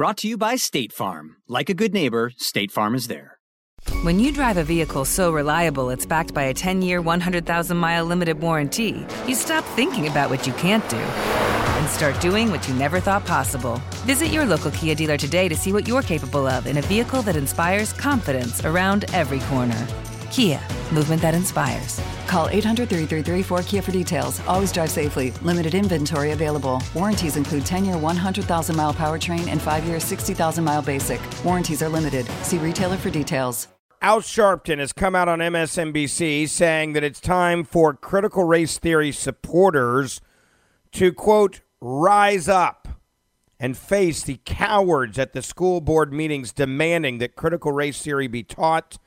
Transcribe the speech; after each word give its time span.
Brought 0.00 0.16
to 0.16 0.28
you 0.28 0.38
by 0.38 0.56
State 0.56 0.94
Farm. 0.94 1.36
Like 1.46 1.68
a 1.68 1.74
good 1.74 1.92
neighbor, 1.92 2.32
State 2.38 2.70
Farm 2.70 2.94
is 2.94 3.06
there. 3.06 3.38
When 4.00 4.18
you 4.18 4.32
drive 4.32 4.56
a 4.56 4.64
vehicle 4.64 5.04
so 5.04 5.30
reliable 5.30 5.90
it's 5.90 6.06
backed 6.06 6.32
by 6.32 6.44
a 6.44 6.54
10 6.54 6.80
year, 6.80 7.02
100,000 7.02 7.76
mile 7.76 8.06
limited 8.06 8.40
warranty, 8.40 9.04
you 9.28 9.34
stop 9.34 9.62
thinking 9.76 10.08
about 10.08 10.30
what 10.30 10.46
you 10.46 10.54
can't 10.54 10.88
do 10.88 10.96
and 10.96 11.86
start 11.90 12.18
doing 12.18 12.50
what 12.50 12.66
you 12.66 12.72
never 12.76 12.98
thought 12.98 13.26
possible. 13.26 13.78
Visit 14.06 14.28
your 14.28 14.46
local 14.46 14.70
Kia 14.70 14.94
dealer 14.94 15.18
today 15.18 15.50
to 15.50 15.54
see 15.54 15.70
what 15.70 15.86
you're 15.86 16.00
capable 16.00 16.46
of 16.46 16.66
in 16.66 16.78
a 16.78 16.82
vehicle 16.82 17.20
that 17.20 17.36
inspires 17.36 17.92
confidence 17.92 18.64
around 18.64 19.04
every 19.12 19.40
corner. 19.50 19.86
Kia, 20.30 20.62
movement 20.90 21.20
that 21.20 21.34
inspires. 21.34 22.00
Call 22.30 22.48
800 22.48 22.88
333 22.88 23.42
4KIA 23.42 23.82
for 23.82 23.90
details. 23.90 24.40
Always 24.46 24.70
drive 24.70 24.88
safely. 24.88 25.32
Limited 25.42 25.74
inventory 25.74 26.30
available. 26.30 26.80
Warranties 26.94 27.36
include 27.36 27.66
10 27.66 27.84
year 27.84 27.98
100,000 27.98 28.76
mile 28.76 28.94
powertrain 28.94 29.48
and 29.48 29.60
5 29.60 29.84
year 29.84 29.98
60,000 29.98 30.62
mile 30.62 30.80
basic. 30.80 31.20
Warranties 31.44 31.82
are 31.82 31.88
limited. 31.88 32.26
See 32.44 32.58
retailer 32.58 32.96
for 32.96 33.10
details. 33.10 33.66
Al 34.00 34.20
Sharpton 34.20 34.78
has 34.78 34.92
come 34.92 35.16
out 35.16 35.26
on 35.26 35.40
MSNBC 35.40 36.48
saying 36.48 36.92
that 36.92 37.02
it's 37.02 37.20
time 37.20 37.64
for 37.64 37.94
critical 37.94 38.44
race 38.44 38.78
theory 38.78 39.10
supporters 39.10 40.20
to, 40.92 41.12
quote, 41.12 41.62
rise 41.80 42.48
up 42.48 42.86
and 43.58 43.76
face 43.76 44.22
the 44.22 44.38
cowards 44.44 45.18
at 45.18 45.32
the 45.32 45.42
school 45.42 45.80
board 45.80 46.12
meetings 46.12 46.52
demanding 46.52 47.18
that 47.18 47.34
critical 47.34 47.72
race 47.72 48.00
theory 48.00 48.28
be 48.28 48.44
taught 48.44 48.98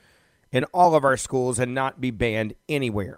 in 0.54 0.64
all 0.66 0.94
of 0.94 1.04
our 1.04 1.18
schools 1.18 1.58
and 1.58 1.74
not 1.74 2.00
be 2.00 2.12
banned 2.12 2.54
anywhere. 2.70 3.18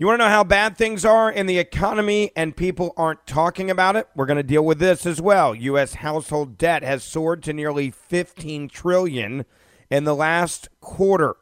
You 0.00 0.06
want 0.06 0.20
to 0.20 0.26
know 0.26 0.30
how 0.30 0.44
bad 0.44 0.76
things 0.76 1.04
are 1.04 1.28
in 1.28 1.46
the 1.46 1.58
economy 1.58 2.30
and 2.36 2.56
people 2.56 2.94
aren't 2.96 3.26
talking 3.26 3.68
about 3.68 3.96
it? 3.96 4.06
We're 4.14 4.26
going 4.26 4.36
to 4.36 4.44
deal 4.44 4.64
with 4.64 4.78
this 4.78 5.04
as 5.04 5.20
well. 5.20 5.56
US 5.56 5.94
household 5.94 6.56
debt 6.56 6.84
has 6.84 7.02
soared 7.02 7.42
to 7.42 7.52
nearly 7.52 7.90
15 7.90 8.68
trillion 8.68 9.44
in 9.90 10.04
the 10.04 10.14
last 10.14 10.68
quarter. 10.80 11.34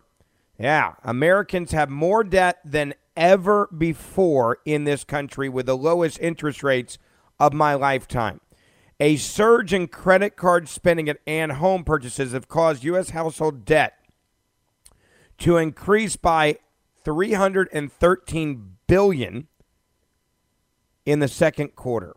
Yeah, 0.58 0.94
Americans 1.04 1.72
have 1.72 1.90
more 1.90 2.24
debt 2.24 2.60
than 2.64 2.94
ever 3.14 3.68
before 3.76 4.56
in 4.64 4.84
this 4.84 5.04
country 5.04 5.50
with 5.50 5.66
the 5.66 5.76
lowest 5.76 6.18
interest 6.20 6.62
rates 6.62 6.96
of 7.38 7.52
my 7.52 7.74
lifetime. 7.74 8.40
A 8.98 9.16
surge 9.16 9.74
in 9.74 9.86
credit 9.86 10.34
card 10.34 10.70
spending 10.70 11.12
and 11.26 11.52
home 11.52 11.84
purchases 11.84 12.32
have 12.32 12.48
caused 12.48 12.84
U.S. 12.84 13.10
household 13.10 13.66
debt 13.66 13.98
to 15.36 15.58
increase 15.58 16.16
by 16.16 16.56
313 17.06 18.76
billion 18.88 19.46
in 21.04 21.20
the 21.20 21.28
second 21.28 21.76
quarter. 21.76 22.16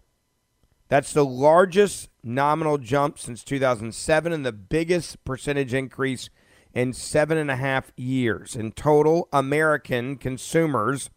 That's 0.87 1.13
the 1.13 1.23
largest 1.23 2.09
nominal 2.23 2.79
jump 2.79 3.19
since 3.19 3.43
2007 3.43 4.33
and 4.33 4.43
the 4.43 4.51
biggest 4.51 5.23
percentage 5.23 5.75
increase 5.75 6.31
in 6.73 6.93
seven 6.93 7.37
and 7.37 7.51
a 7.51 7.55
half 7.55 7.91
years. 7.97 8.55
In 8.55 8.71
total, 8.71 9.29
American 9.31 10.17
consumers 10.17 11.11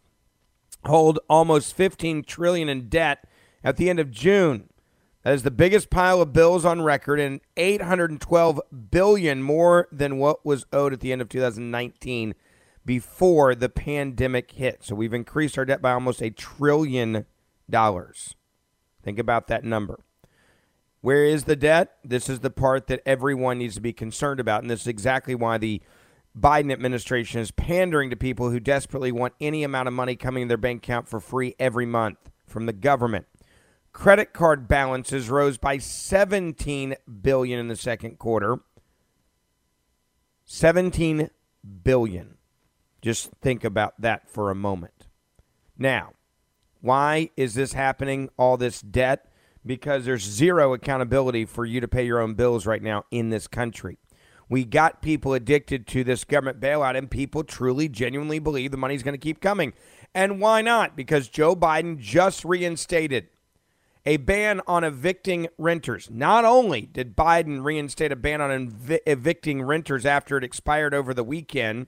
hold 0.85 1.17
almost 1.27 1.75
15 1.75 2.25
trillion 2.25 2.69
in 2.69 2.89
debt 2.89 3.27
at 3.63 3.77
the 3.77 3.89
end 3.89 3.99
of 3.99 4.11
June. 4.11 4.69
That 5.23 5.33
is 5.33 5.41
the 5.41 5.49
biggest 5.49 5.89
pile 5.89 6.21
of 6.21 6.31
bills 6.31 6.63
on 6.63 6.83
record 6.83 7.19
and 7.19 7.41
812 7.57 8.61
billion 8.91 9.41
more 9.41 9.87
than 9.91 10.19
what 10.19 10.45
was 10.45 10.67
owed 10.71 10.93
at 10.93 10.99
the 10.99 11.11
end 11.11 11.23
of 11.23 11.29
2019 11.29 12.35
before 12.85 13.55
the 13.55 13.69
pandemic 13.69 14.51
hit. 14.51 14.83
So 14.83 14.95
we've 14.95 15.13
increased 15.13 15.57
our 15.57 15.65
debt 15.65 15.81
by 15.81 15.91
almost 15.91 16.21
a 16.21 16.29
trillion 16.29 17.25
dollars. 17.69 18.35
Think 19.03 19.19
about 19.19 19.47
that 19.47 19.63
number. 19.63 19.99
Where 21.01 21.25
is 21.25 21.43
the 21.43 21.55
debt? 21.55 21.97
This 22.03 22.29
is 22.29 22.39
the 22.39 22.49
part 22.49 22.87
that 22.87 23.01
everyone 23.05 23.59
needs 23.59 23.75
to 23.75 23.81
be 23.81 23.91
concerned 23.91 24.39
about. 24.39 24.61
And 24.61 24.71
this 24.71 24.81
is 24.81 24.87
exactly 24.87 25.35
why 25.35 25.57
the 25.57 25.81
Biden 26.37 26.71
administration 26.71 27.41
is 27.41 27.51
pandering 27.51 28.09
to 28.09 28.15
people 28.15 28.49
who 28.49 28.59
desperately 28.59 29.11
want 29.11 29.33
any 29.39 29.63
amount 29.63 29.87
of 29.87 29.93
money 29.93 30.15
coming 30.15 30.43
in 30.43 30.47
their 30.47 30.57
bank 30.57 30.83
account 30.83 31.07
for 31.07 31.19
free 31.19 31.55
every 31.59 31.85
month 31.85 32.17
from 32.47 32.65
the 32.65 32.73
government. 32.73 33.25
Credit 33.91 34.33
card 34.33 34.67
balances 34.67 35.29
rose 35.29 35.57
by 35.57 35.77
17 35.77 36.95
billion 37.21 37.59
in 37.59 37.67
the 37.67 37.75
second 37.75 38.17
quarter. 38.17 38.59
17 40.45 41.29
billion. 41.83 42.32
Just 43.03 43.31
think 43.41 43.65
about 43.65 43.99
that 43.99 44.29
for 44.29 44.49
a 44.49 44.55
moment. 44.55 45.07
Now, 45.77 46.13
why 46.79 47.31
is 47.35 47.53
this 47.53 47.73
happening? 47.73 48.29
All 48.37 48.55
this 48.55 48.79
debt? 48.79 49.29
Because 49.65 50.05
there's 50.05 50.23
zero 50.23 50.73
accountability 50.73 51.43
for 51.43 51.65
you 51.65 51.81
to 51.81 51.87
pay 51.89 52.05
your 52.05 52.21
own 52.21 52.33
bills 52.35 52.65
right 52.65 52.81
now 52.81 53.03
in 53.11 53.29
this 53.29 53.45
country. 53.45 53.97
We 54.47 54.63
got 54.63 55.01
people 55.01 55.33
addicted 55.33 55.85
to 55.87 56.05
this 56.05 56.23
government 56.23 56.61
bailout, 56.61 56.97
and 56.97 57.11
people 57.11 57.43
truly, 57.43 57.89
genuinely 57.89 58.39
believe 58.39 58.71
the 58.71 58.77
money's 58.77 59.03
going 59.03 59.15
to 59.15 59.17
keep 59.17 59.41
coming. 59.41 59.73
And 60.15 60.39
why 60.39 60.61
not? 60.61 60.95
Because 60.95 61.27
Joe 61.27 61.57
Biden 61.57 61.97
just 61.97 62.45
reinstated 62.45 63.27
a 64.05 64.15
ban 64.15 64.61
on 64.65 64.85
evicting 64.85 65.49
renters. 65.57 66.09
Not 66.09 66.45
only 66.45 66.83
did 66.83 67.17
Biden 67.17 67.65
reinstate 67.65 68.13
a 68.13 68.17
ban 68.17 68.39
on 68.39 68.51
ev- 68.51 68.99
evicting 69.05 69.61
renters 69.61 70.05
after 70.05 70.37
it 70.37 70.43
expired 70.45 70.93
over 70.93 71.13
the 71.13 71.23
weekend, 71.23 71.87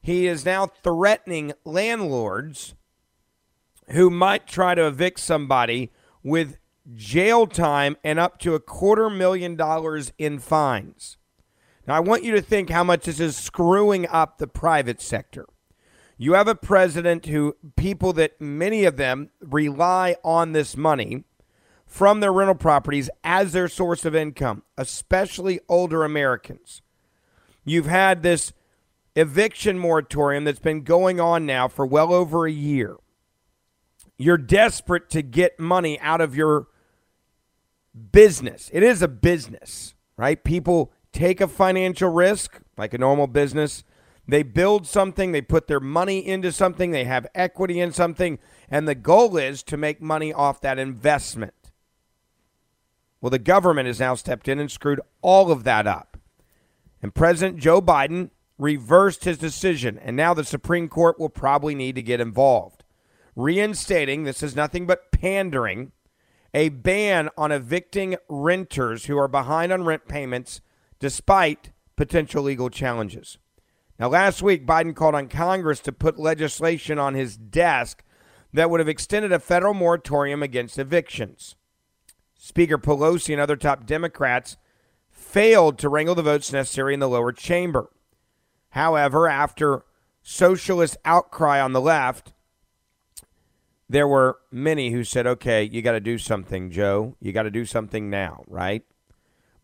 he 0.00 0.26
is 0.26 0.44
now 0.44 0.66
threatening 0.66 1.52
landlords 1.64 2.74
who 3.90 4.10
might 4.10 4.46
try 4.46 4.74
to 4.74 4.86
evict 4.86 5.20
somebody 5.20 5.90
with 6.22 6.56
jail 6.94 7.46
time 7.46 7.96
and 8.02 8.18
up 8.18 8.38
to 8.38 8.54
a 8.54 8.60
quarter 8.60 9.10
million 9.10 9.56
dollars 9.56 10.12
in 10.18 10.38
fines. 10.38 11.16
Now, 11.86 11.96
I 11.96 12.00
want 12.00 12.24
you 12.24 12.32
to 12.32 12.42
think 12.42 12.70
how 12.70 12.84
much 12.84 13.04
this 13.04 13.20
is 13.20 13.36
screwing 13.36 14.06
up 14.08 14.38
the 14.38 14.46
private 14.46 15.00
sector. 15.00 15.46
You 16.16 16.34
have 16.34 16.48
a 16.48 16.54
president 16.54 17.26
who 17.26 17.56
people 17.76 18.12
that 18.14 18.40
many 18.40 18.84
of 18.84 18.96
them 18.96 19.30
rely 19.40 20.16
on 20.22 20.52
this 20.52 20.76
money 20.76 21.24
from 21.86 22.20
their 22.20 22.32
rental 22.32 22.54
properties 22.54 23.10
as 23.24 23.52
their 23.52 23.68
source 23.68 24.04
of 24.04 24.14
income, 24.14 24.62
especially 24.76 25.60
older 25.68 26.04
Americans. 26.04 26.82
You've 27.64 27.86
had 27.86 28.22
this 28.22 28.52
eviction 29.16 29.78
moratorium 29.78 30.44
that's 30.44 30.58
been 30.58 30.82
going 30.82 31.20
on 31.20 31.46
now 31.46 31.68
for 31.68 31.86
well 31.86 32.12
over 32.12 32.46
a 32.46 32.52
year. 32.52 32.96
You're 34.16 34.38
desperate 34.38 35.08
to 35.10 35.22
get 35.22 35.58
money 35.58 35.98
out 36.00 36.20
of 36.20 36.36
your 36.36 36.68
business. 38.12 38.70
It 38.72 38.82
is 38.82 39.02
a 39.02 39.08
business, 39.08 39.94
right? 40.16 40.42
People 40.42 40.92
take 41.12 41.40
a 41.40 41.48
financial 41.48 42.10
risk 42.10 42.60
like 42.76 42.94
a 42.94 42.98
normal 42.98 43.26
business. 43.26 43.84
They 44.28 44.42
build 44.42 44.86
something, 44.86 45.32
they 45.32 45.40
put 45.40 45.66
their 45.66 45.80
money 45.80 46.24
into 46.24 46.52
something, 46.52 46.92
they 46.92 47.04
have 47.04 47.26
equity 47.34 47.80
in 47.80 47.92
something, 47.92 48.38
and 48.68 48.86
the 48.86 48.94
goal 48.94 49.36
is 49.36 49.62
to 49.64 49.76
make 49.76 50.00
money 50.00 50.32
off 50.32 50.60
that 50.60 50.78
investment. 50.78 51.72
Well, 53.20 53.30
the 53.30 53.38
government 53.38 53.86
has 53.86 54.00
now 54.00 54.14
stepped 54.14 54.48
in 54.48 54.58
and 54.58 54.70
screwed 54.70 55.00
all 55.20 55.50
of 55.50 55.64
that 55.64 55.86
up. 55.86 56.16
And 57.02 57.14
President 57.14 57.58
Joe 57.58 57.82
Biden 57.82 58.30
reversed 58.60 59.24
his 59.24 59.38
decision, 59.38 59.98
and 59.98 60.14
now 60.14 60.34
the 60.34 60.44
Supreme 60.44 60.88
Court 60.88 61.18
will 61.18 61.30
probably 61.30 61.74
need 61.74 61.94
to 61.94 62.02
get 62.02 62.20
involved. 62.20 62.84
Reinstating, 63.34 64.24
this 64.24 64.42
is 64.42 64.54
nothing 64.54 64.86
but 64.86 65.10
pandering, 65.10 65.92
a 66.52 66.68
ban 66.68 67.30
on 67.38 67.52
evicting 67.52 68.16
renters 68.28 69.06
who 69.06 69.16
are 69.16 69.28
behind 69.28 69.72
on 69.72 69.84
rent 69.84 70.06
payments 70.06 70.60
despite 70.98 71.70
potential 71.96 72.42
legal 72.42 72.68
challenges. 72.68 73.38
Now, 73.98 74.08
last 74.08 74.42
week, 74.42 74.66
Biden 74.66 74.94
called 74.94 75.14
on 75.14 75.28
Congress 75.28 75.80
to 75.80 75.92
put 75.92 76.18
legislation 76.18 76.98
on 76.98 77.14
his 77.14 77.36
desk 77.36 78.02
that 78.52 78.68
would 78.68 78.80
have 78.80 78.88
extended 78.88 79.32
a 79.32 79.38
federal 79.38 79.74
moratorium 79.74 80.42
against 80.42 80.78
evictions. 80.78 81.56
Speaker 82.34 82.78
Pelosi 82.78 83.32
and 83.32 83.40
other 83.40 83.56
top 83.56 83.86
Democrats 83.86 84.56
failed 85.10 85.78
to 85.78 85.88
wrangle 85.88 86.14
the 86.14 86.22
votes 86.22 86.52
necessary 86.52 86.94
in 86.94 87.00
the 87.00 87.08
lower 87.08 87.32
chamber. 87.32 87.90
However, 88.70 89.28
after 89.28 89.84
socialist 90.22 90.96
outcry 91.04 91.60
on 91.60 91.72
the 91.72 91.80
left, 91.80 92.32
there 93.88 94.06
were 94.06 94.38
many 94.52 94.90
who 94.90 95.02
said, 95.02 95.26
okay, 95.26 95.64
you 95.64 95.82
got 95.82 95.92
to 95.92 96.00
do 96.00 96.18
something, 96.18 96.70
Joe. 96.70 97.16
You 97.20 97.32
got 97.32 97.42
to 97.42 97.50
do 97.50 97.64
something 97.64 98.08
now, 98.08 98.44
right? 98.46 98.84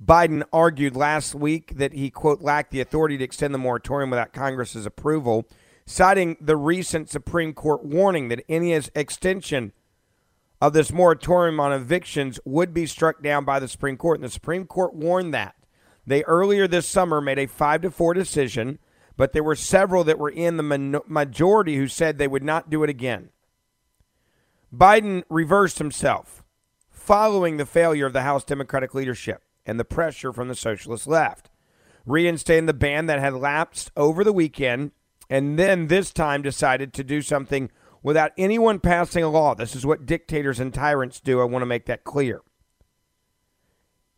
Biden 0.04 0.42
argued 0.52 0.96
last 0.96 1.34
week 1.34 1.76
that 1.76 1.92
he, 1.92 2.10
quote, 2.10 2.42
lacked 2.42 2.70
the 2.70 2.80
authority 2.80 3.16
to 3.16 3.24
extend 3.24 3.54
the 3.54 3.58
moratorium 3.58 4.10
without 4.10 4.32
Congress's 4.32 4.84
approval, 4.84 5.46
citing 5.86 6.36
the 6.40 6.56
recent 6.56 7.08
Supreme 7.08 7.54
Court 7.54 7.84
warning 7.84 8.28
that 8.28 8.44
any 8.48 8.72
extension 8.72 9.72
of 10.60 10.72
this 10.72 10.92
moratorium 10.92 11.60
on 11.60 11.72
evictions 11.72 12.40
would 12.44 12.74
be 12.74 12.86
struck 12.86 13.22
down 13.22 13.44
by 13.44 13.60
the 13.60 13.68
Supreme 13.68 13.96
Court. 13.96 14.18
And 14.18 14.24
the 14.24 14.32
Supreme 14.32 14.66
Court 14.66 14.94
warned 14.94 15.32
that. 15.32 15.54
They 16.06 16.24
earlier 16.24 16.66
this 16.66 16.86
summer 16.86 17.20
made 17.20 17.38
a 17.38 17.46
5 17.46 17.82
to 17.82 17.90
4 17.90 18.14
decision, 18.14 18.78
but 19.16 19.32
there 19.32 19.42
were 19.42 19.56
several 19.56 20.04
that 20.04 20.18
were 20.18 20.30
in 20.30 20.56
the 20.56 21.02
majority 21.06 21.76
who 21.76 21.88
said 21.88 22.18
they 22.18 22.28
would 22.28 22.44
not 22.44 22.70
do 22.70 22.82
it 22.82 22.90
again. 22.90 23.30
Biden 24.74 25.22
reversed 25.30 25.78
himself 25.78 26.44
following 26.90 27.56
the 27.56 27.66
failure 27.66 28.06
of 28.06 28.12
the 28.12 28.22
House 28.22 28.44
Democratic 28.44 28.94
leadership 28.94 29.42
and 29.64 29.80
the 29.80 29.84
pressure 29.84 30.32
from 30.32 30.48
the 30.48 30.54
socialist 30.54 31.06
left, 31.06 31.50
reinstating 32.04 32.66
the 32.66 32.74
ban 32.74 33.06
that 33.06 33.18
had 33.18 33.34
lapsed 33.34 33.90
over 33.96 34.22
the 34.22 34.32
weekend, 34.32 34.92
and 35.30 35.58
then 35.58 35.86
this 35.86 36.12
time 36.12 36.42
decided 36.42 36.92
to 36.92 37.04
do 37.04 37.22
something 37.22 37.70
without 38.02 38.32
anyone 38.36 38.78
passing 38.78 39.24
a 39.24 39.28
law. 39.28 39.54
This 39.54 39.74
is 39.74 39.86
what 39.86 40.06
dictators 40.06 40.60
and 40.60 40.72
tyrants 40.72 41.20
do. 41.20 41.40
I 41.40 41.44
want 41.44 41.62
to 41.62 41.66
make 41.66 41.86
that 41.86 42.04
clear. 42.04 42.42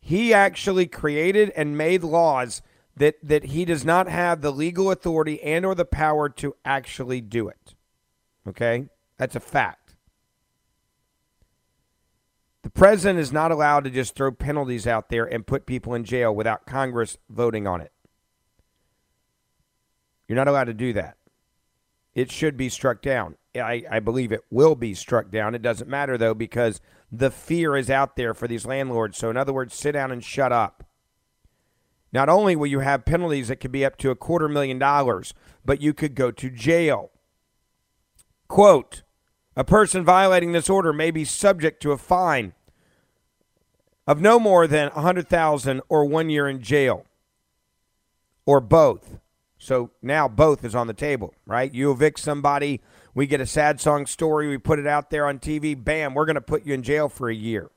He 0.01 0.33
actually 0.33 0.87
created 0.87 1.51
and 1.55 1.77
made 1.77 2.03
laws 2.03 2.61
that, 2.99 3.15
that 3.23 3.45
he 3.45 3.65
does 3.65 3.83
not 3.83 4.07
have 4.07 4.41
the 4.41 4.51
legal 4.51 4.91
authority 4.91 5.41
and 5.41 5.65
or 5.65 5.73
the 5.73 5.85
power 5.85 6.29
to 6.29 6.55
actually 6.63 7.21
do 7.21 7.47
it. 7.47 7.73
Okay? 8.47 8.89
That's 9.17 9.35
a 9.35 9.39
fact. 9.39 9.95
The 12.61 12.69
president 12.69 13.19
is 13.19 13.31
not 13.31 13.51
allowed 13.51 13.85
to 13.85 13.89
just 13.89 14.15
throw 14.15 14.31
penalties 14.31 14.85
out 14.85 15.09
there 15.09 15.25
and 15.25 15.47
put 15.47 15.65
people 15.65 15.93
in 15.93 16.03
jail 16.03 16.35
without 16.35 16.65
Congress 16.65 17.17
voting 17.29 17.65
on 17.65 17.79
it. 17.79 17.93
You're 20.27 20.35
not 20.35 20.49
allowed 20.49 20.65
to 20.65 20.73
do 20.73 20.91
that. 20.93 21.15
It 22.13 22.31
should 22.31 22.57
be 22.57 22.67
struck 22.67 23.01
down. 23.01 23.35
I, 23.55 23.85
I 23.89 23.99
believe 23.99 24.31
it 24.31 24.43
will 24.51 24.75
be 24.75 24.93
struck 24.93 25.31
down. 25.31 25.55
It 25.55 25.61
doesn't 25.61 25.89
matter, 25.89 26.17
though, 26.17 26.33
because 26.33 26.81
the 27.11 27.31
fear 27.31 27.77
is 27.77 27.89
out 27.89 28.17
there 28.17 28.33
for 28.33 28.47
these 28.47 28.65
landlords. 28.65 29.17
So, 29.17 29.29
in 29.29 29.37
other 29.37 29.53
words, 29.53 29.73
sit 29.73 29.93
down 29.93 30.11
and 30.11 30.23
shut 30.23 30.51
up. 30.51 30.83
Not 32.11 32.29
only 32.29 32.55
will 32.55 32.67
you 32.67 32.79
have 32.79 33.05
penalties 33.05 33.49
that 33.49 33.57
could 33.57 33.71
be 33.71 33.85
up 33.85 33.97
to 33.97 34.09
a 34.09 34.15
quarter 34.15 34.47
million 34.47 34.79
dollars, 34.79 35.33
but 35.63 35.81
you 35.81 35.93
could 35.93 36.15
go 36.15 36.31
to 36.31 36.49
jail. 36.49 37.11
Quote 38.47 39.03
A 39.55 39.63
person 39.63 40.03
violating 40.03 40.51
this 40.51 40.69
order 40.69 40.91
may 40.91 41.11
be 41.11 41.23
subject 41.25 41.81
to 41.83 41.91
a 41.91 41.97
fine 41.97 42.53
of 44.07 44.19
no 44.19 44.39
more 44.39 44.65
than 44.65 44.87
a 44.87 45.01
100000 45.01 45.81
or 45.87 46.03
one 46.03 46.31
year 46.31 46.49
in 46.49 46.63
jail, 46.63 47.05
or 48.47 48.59
both. 48.59 49.19
So 49.59 49.91
now 50.01 50.27
both 50.27 50.65
is 50.65 50.73
on 50.73 50.87
the 50.87 50.95
table, 50.95 51.35
right? 51.45 51.71
You 51.71 51.91
evict 51.91 52.19
somebody, 52.19 52.81
we 53.13 53.27
get 53.27 53.39
a 53.39 53.45
sad 53.45 53.79
song 53.79 54.07
story, 54.07 54.47
we 54.47 54.57
put 54.57 54.79
it 54.79 54.87
out 54.87 55.11
there 55.11 55.27
on 55.27 55.37
TV, 55.37 55.75
bam, 55.81 56.15
we're 56.15 56.25
going 56.25 56.35
to 56.35 56.41
put 56.41 56.65
you 56.65 56.73
in 56.73 56.81
jail 56.81 57.07
for 57.07 57.29
a 57.29 57.35
year 57.35 57.69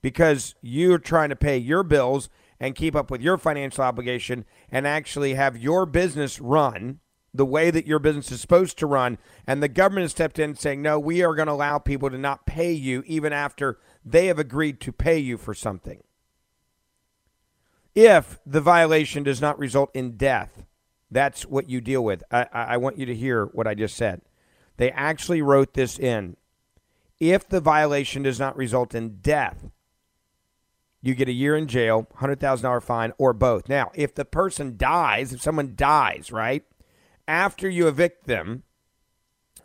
because 0.00 0.54
you're 0.60 0.98
trying 0.98 1.30
to 1.30 1.36
pay 1.36 1.58
your 1.58 1.82
bills 1.82 2.28
and 2.60 2.74
keep 2.74 2.96
up 2.96 3.10
with 3.10 3.22
your 3.22 3.38
financial 3.38 3.84
obligation 3.84 4.44
and 4.70 4.86
actually 4.86 5.34
have 5.34 5.56
your 5.56 5.86
business 5.86 6.40
run 6.40 7.00
the 7.34 7.46
way 7.46 7.70
that 7.70 7.86
your 7.86 7.98
business 7.98 8.32
is 8.32 8.40
supposed 8.40 8.78
to 8.78 8.86
run. 8.86 9.18
And 9.46 9.62
the 9.62 9.68
government 9.68 10.04
has 10.04 10.10
stepped 10.10 10.38
in 10.38 10.56
saying, 10.56 10.82
no, 10.82 10.98
we 10.98 11.22
are 11.22 11.34
going 11.34 11.46
to 11.46 11.52
allow 11.52 11.78
people 11.78 12.10
to 12.10 12.18
not 12.18 12.46
pay 12.46 12.72
you 12.72 13.02
even 13.06 13.32
after 13.32 13.78
they 14.04 14.26
have 14.26 14.38
agreed 14.38 14.80
to 14.80 14.92
pay 14.92 15.18
you 15.18 15.36
for 15.36 15.54
something. 15.54 16.02
If 17.94 18.38
the 18.46 18.60
violation 18.60 19.22
does 19.22 19.40
not 19.40 19.58
result 19.58 19.90
in 19.94 20.16
death, 20.16 20.64
that's 21.10 21.46
what 21.46 21.68
you 21.68 21.80
deal 21.80 22.04
with. 22.04 22.22
I, 22.30 22.46
I 22.52 22.76
want 22.76 22.98
you 22.98 23.06
to 23.06 23.14
hear 23.14 23.46
what 23.46 23.66
I 23.66 23.74
just 23.74 23.96
said. 23.96 24.22
They 24.76 24.90
actually 24.92 25.42
wrote 25.42 25.74
this 25.74 25.98
in. 25.98 26.36
If 27.18 27.48
the 27.48 27.60
violation 27.60 28.22
does 28.22 28.38
not 28.38 28.56
result 28.56 28.94
in 28.94 29.18
death, 29.20 29.70
you 31.00 31.14
get 31.14 31.28
a 31.28 31.32
year 31.32 31.56
in 31.56 31.66
jail, 31.66 32.08
$100,000 32.18 32.82
fine, 32.82 33.12
or 33.18 33.32
both. 33.32 33.68
Now, 33.68 33.90
if 33.94 34.14
the 34.14 34.24
person 34.24 34.76
dies, 34.76 35.32
if 35.32 35.40
someone 35.40 35.74
dies, 35.76 36.32
right, 36.32 36.64
after 37.26 37.68
you 37.68 37.86
evict 37.86 38.26
them, 38.26 38.64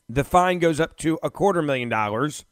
the 0.08 0.24
fine 0.24 0.60
goes 0.60 0.80
up 0.80 0.98
to 0.98 1.18
a 1.24 1.30
quarter 1.30 1.62
million 1.62 1.90
dollars, 1.90 2.46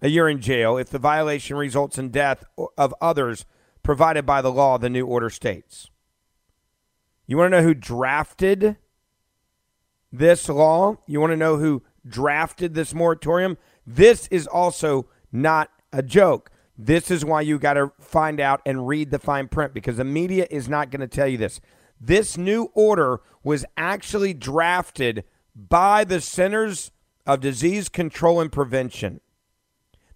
a 0.00 0.08
year 0.08 0.28
in 0.28 0.40
jail, 0.40 0.76
if 0.76 0.90
the 0.90 0.98
violation 0.98 1.56
results 1.56 1.98
in 1.98 2.10
death 2.10 2.44
of 2.76 2.94
others 3.00 3.44
provided 3.82 4.24
by 4.24 4.42
the 4.42 4.52
law, 4.52 4.78
the 4.78 4.90
new 4.90 5.06
order 5.06 5.30
states. 5.30 5.90
You 7.26 7.36
want 7.36 7.52
to 7.52 7.58
know 7.58 7.66
who 7.66 7.74
drafted 7.74 8.76
this 10.10 10.48
law? 10.48 10.96
You 11.06 11.20
want 11.20 11.32
to 11.32 11.36
know 11.36 11.56
who 11.58 11.82
drafted 12.06 12.74
this 12.74 12.94
moratorium? 12.94 13.58
This 13.86 14.26
is 14.28 14.46
also 14.46 15.08
not 15.30 15.70
a 15.92 16.02
joke. 16.02 16.50
This 16.80 17.10
is 17.10 17.24
why 17.24 17.40
you 17.40 17.58
got 17.58 17.74
to 17.74 17.90
find 17.98 18.38
out 18.38 18.62
and 18.64 18.86
read 18.86 19.10
the 19.10 19.18
fine 19.18 19.48
print 19.48 19.74
because 19.74 19.96
the 19.96 20.04
media 20.04 20.46
is 20.48 20.68
not 20.68 20.92
going 20.92 21.00
to 21.00 21.08
tell 21.08 21.26
you 21.26 21.36
this. 21.36 21.60
This 22.00 22.38
new 22.38 22.70
order 22.72 23.20
was 23.42 23.64
actually 23.76 24.32
drafted 24.32 25.24
by 25.56 26.04
the 26.04 26.20
Centers 26.20 26.92
of 27.26 27.40
Disease 27.40 27.88
Control 27.88 28.40
and 28.40 28.52
Prevention. 28.52 29.20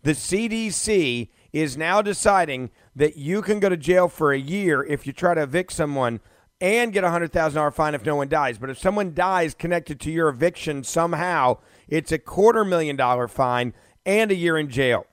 The 0.04 0.12
CDC 0.12 1.30
is 1.52 1.76
now 1.76 2.00
deciding 2.00 2.70
that 2.94 3.16
you 3.16 3.42
can 3.42 3.58
go 3.58 3.68
to 3.68 3.76
jail 3.76 4.06
for 4.06 4.32
a 4.32 4.38
year 4.38 4.84
if 4.84 5.04
you 5.04 5.12
try 5.12 5.34
to 5.34 5.42
evict 5.42 5.72
someone 5.72 6.20
and 6.60 6.92
get 6.92 7.02
a 7.02 7.08
$100,000 7.08 7.74
fine 7.74 7.94
if 7.94 8.06
no 8.06 8.14
one 8.14 8.28
dies. 8.28 8.58
But 8.58 8.70
if 8.70 8.78
someone 8.78 9.14
dies 9.14 9.52
connected 9.52 9.98
to 10.00 10.12
your 10.12 10.28
eviction 10.28 10.84
somehow, 10.84 11.58
it's 11.88 12.12
a 12.12 12.18
quarter 12.18 12.64
million 12.64 12.94
dollar 12.94 13.26
fine 13.26 13.74
and 14.06 14.30
a 14.30 14.36
year 14.36 14.56
in 14.56 14.68
jail 14.68 15.06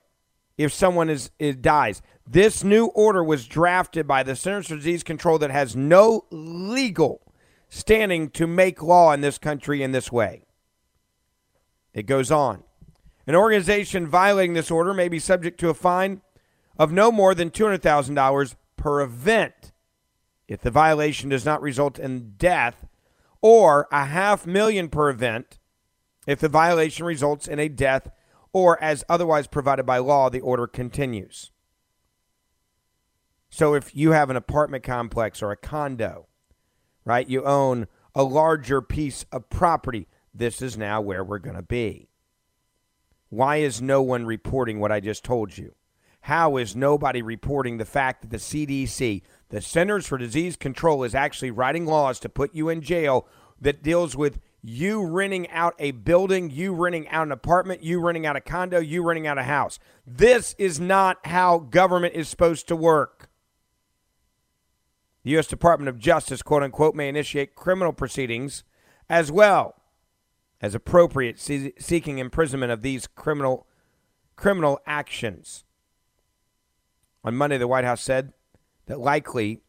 if 0.60 0.74
someone 0.74 1.08
is, 1.08 1.30
dies. 1.60 2.02
This 2.26 2.62
new 2.62 2.86
order 2.86 3.24
was 3.24 3.46
drafted 3.46 4.06
by 4.06 4.22
the 4.22 4.36
Centers 4.36 4.68
for 4.68 4.76
Disease 4.76 5.02
Control 5.02 5.38
that 5.38 5.50
has 5.50 5.74
no 5.74 6.26
legal 6.30 7.32
standing 7.70 8.28
to 8.30 8.46
make 8.46 8.82
law 8.82 9.12
in 9.12 9.22
this 9.22 9.38
country 9.38 9.82
in 9.82 9.92
this 9.92 10.12
way. 10.12 10.42
It 11.94 12.02
goes 12.02 12.30
on. 12.30 12.62
An 13.26 13.34
organization 13.34 14.06
violating 14.06 14.52
this 14.52 14.70
order 14.70 14.92
may 14.92 15.08
be 15.08 15.18
subject 15.18 15.58
to 15.60 15.70
a 15.70 15.74
fine 15.74 16.20
of 16.78 16.92
no 16.92 17.10
more 17.10 17.34
than 17.34 17.50
$200,000 17.50 18.54
per 18.76 19.00
event 19.00 19.72
if 20.46 20.60
the 20.60 20.70
violation 20.70 21.30
does 21.30 21.46
not 21.46 21.62
result 21.62 21.98
in 21.98 22.34
death, 22.36 22.86
or 23.40 23.88
a 23.90 24.04
half 24.04 24.46
million 24.46 24.90
per 24.90 25.08
event 25.08 25.58
if 26.26 26.38
the 26.38 26.48
violation 26.48 27.06
results 27.06 27.48
in 27.48 27.58
a 27.58 27.68
death 27.68 28.10
or 28.52 28.82
as 28.82 29.04
otherwise 29.08 29.46
provided 29.46 29.84
by 29.84 29.98
law, 29.98 30.28
the 30.28 30.40
order 30.40 30.66
continues. 30.66 31.50
So 33.48 33.74
if 33.74 33.94
you 33.94 34.12
have 34.12 34.30
an 34.30 34.36
apartment 34.36 34.84
complex 34.84 35.42
or 35.42 35.50
a 35.50 35.56
condo, 35.56 36.28
right, 37.04 37.28
you 37.28 37.44
own 37.44 37.88
a 38.14 38.22
larger 38.22 38.80
piece 38.80 39.24
of 39.32 39.50
property, 39.50 40.08
this 40.32 40.62
is 40.62 40.76
now 40.76 41.00
where 41.00 41.24
we're 41.24 41.38
going 41.38 41.56
to 41.56 41.62
be. 41.62 42.08
Why 43.28 43.56
is 43.56 43.80
no 43.80 44.02
one 44.02 44.26
reporting 44.26 44.80
what 44.80 44.92
I 44.92 45.00
just 45.00 45.24
told 45.24 45.56
you? 45.56 45.74
how 46.22 46.56
is 46.56 46.76
nobody 46.76 47.22
reporting 47.22 47.78
the 47.78 47.84
fact 47.84 48.22
that 48.22 48.30
the 48.30 48.36
CDC, 48.36 49.22
the 49.48 49.60
Centers 49.60 50.06
for 50.06 50.18
Disease 50.18 50.56
Control, 50.56 51.02
is 51.02 51.14
actually 51.14 51.50
writing 51.50 51.86
laws 51.86 52.20
to 52.20 52.28
put 52.28 52.54
you 52.54 52.68
in 52.68 52.82
jail 52.82 53.26
that 53.60 53.82
deals 53.82 54.16
with 54.16 54.38
you 54.62 55.04
renting 55.04 55.48
out 55.50 55.74
a 55.78 55.92
building, 55.92 56.50
you 56.50 56.74
renting 56.74 57.08
out 57.08 57.26
an 57.26 57.32
apartment, 57.32 57.82
you 57.82 58.00
renting 58.00 58.26
out 58.26 58.36
a 58.36 58.40
condo, 58.40 58.78
you 58.78 59.02
renting 59.02 59.26
out 59.26 59.38
a 59.38 59.44
house. 59.44 59.78
This 60.06 60.54
is 60.58 60.78
not 60.78 61.18
how 61.26 61.58
government 61.58 62.14
is 62.14 62.28
supposed 62.28 62.68
to 62.68 62.76
work. 62.76 63.30
The 65.22 65.30
U.S. 65.32 65.46
Department 65.46 65.88
of 65.88 65.98
Justice, 65.98 66.42
quote 66.42 66.62
unquote, 66.62 66.94
may 66.94 67.08
initiate 67.08 67.54
criminal 67.54 67.92
proceedings 67.92 68.64
as 69.08 69.30
well 69.30 69.74
as 70.60 70.74
appropriate 70.74 71.38
seeking 71.38 72.18
imprisonment 72.18 72.72
of 72.72 72.82
these 72.82 73.06
criminal 73.06 73.66
criminal 74.36 74.80
actions. 74.86 75.64
On 77.22 77.34
Monday, 77.34 77.58
the 77.58 77.68
White 77.68 77.84
House 77.84 78.00
said 78.00 78.32
that 78.86 78.98
likely 78.98 79.60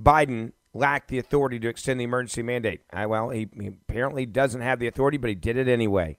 Biden 0.00 0.52
lacked 0.74 1.08
the 1.08 1.18
authority 1.18 1.58
to 1.60 1.68
extend 1.68 2.00
the 2.00 2.04
emergency 2.04 2.42
mandate. 2.42 2.82
I, 2.92 3.06
well, 3.06 3.30
he, 3.30 3.48
he 3.58 3.68
apparently 3.68 4.26
doesn't 4.26 4.60
have 4.60 4.80
the 4.80 4.88
authority, 4.88 5.16
but 5.16 5.28
he 5.28 5.34
did 5.34 5.56
it 5.56 5.68
anyway. 5.68 6.18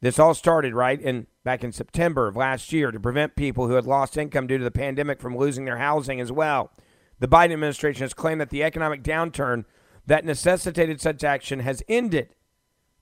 This 0.00 0.18
all 0.18 0.34
started 0.34 0.74
right 0.74 1.00
in 1.00 1.26
back 1.44 1.62
in 1.62 1.72
September 1.72 2.26
of 2.26 2.36
last 2.36 2.72
year 2.72 2.90
to 2.90 3.00
prevent 3.00 3.36
people 3.36 3.66
who 3.66 3.74
had 3.74 3.86
lost 3.86 4.16
income 4.16 4.46
due 4.46 4.58
to 4.58 4.64
the 4.64 4.70
pandemic 4.70 5.20
from 5.20 5.36
losing 5.36 5.64
their 5.64 5.78
housing 5.78 6.20
as 6.20 6.32
well. 6.32 6.70
The 7.18 7.28
Biden 7.28 7.52
administration 7.52 8.02
has 8.02 8.12
claimed 8.12 8.40
that 8.40 8.50
the 8.50 8.62
economic 8.62 9.02
downturn 9.02 9.64
that 10.06 10.24
necessitated 10.24 11.00
such 11.00 11.24
action 11.24 11.60
has 11.60 11.82
ended, 11.88 12.34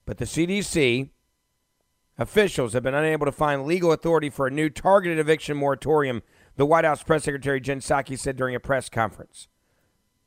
but 0.05 0.17
the 0.17 0.25
CDC 0.25 1.09
officials 2.17 2.73
have 2.73 2.83
been 2.83 2.93
unable 2.93 3.25
to 3.25 3.31
find 3.31 3.65
legal 3.65 3.91
authority 3.91 4.29
for 4.29 4.47
a 4.47 4.51
new 4.51 4.69
targeted 4.69 5.19
eviction 5.19 5.57
moratorium, 5.57 6.23
the 6.55 6.65
White 6.65 6.85
House 6.85 7.03
press 7.03 7.23
secretary 7.23 7.59
Jen 7.59 7.79
Psaki 7.79 8.17
said 8.17 8.35
during 8.35 8.55
a 8.55 8.59
press 8.59 8.89
conference. 8.89 9.47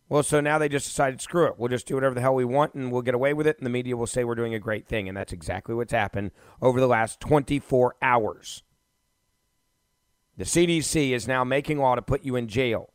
Well, 0.08 0.22
so 0.22 0.40
now 0.40 0.58
they 0.58 0.70
just 0.70 0.86
decided, 0.86 1.20
screw 1.20 1.46
it. 1.46 1.58
We'll 1.58 1.68
just 1.68 1.86
do 1.86 1.94
whatever 1.94 2.14
the 2.14 2.22
hell 2.22 2.34
we 2.34 2.44
want 2.44 2.74
and 2.74 2.90
we'll 2.90 3.02
get 3.02 3.14
away 3.14 3.34
with 3.34 3.46
it, 3.46 3.58
and 3.58 3.66
the 3.66 3.70
media 3.70 3.96
will 3.96 4.06
say 4.06 4.24
we're 4.24 4.34
doing 4.34 4.54
a 4.54 4.58
great 4.58 4.86
thing. 4.86 5.06
And 5.06 5.16
that's 5.16 5.32
exactly 5.32 5.74
what's 5.74 5.92
happened 5.92 6.30
over 6.62 6.80
the 6.80 6.86
last 6.86 7.20
24 7.20 7.96
hours. 8.00 8.62
The 10.38 10.44
CDC 10.44 11.10
is 11.10 11.28
now 11.28 11.44
making 11.44 11.78
law 11.78 11.94
to 11.94 12.02
put 12.02 12.24
you 12.24 12.36
in 12.36 12.48
jail, 12.48 12.90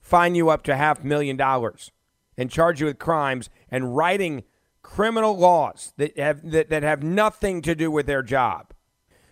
fine 0.00 0.34
you 0.34 0.50
up 0.50 0.64
to 0.64 0.76
half 0.76 1.04
million 1.04 1.36
dollars, 1.36 1.92
and 2.36 2.50
charge 2.50 2.80
you 2.80 2.86
with 2.86 2.98
crimes 2.98 3.48
and 3.70 3.96
writing 3.96 4.42
criminal 4.82 5.36
laws 5.36 5.94
that 5.96 6.18
have 6.18 6.50
that, 6.50 6.68
that 6.68 6.82
have 6.82 7.02
nothing 7.02 7.62
to 7.62 7.74
do 7.74 7.90
with 7.90 8.06
their 8.06 8.22
job. 8.22 8.74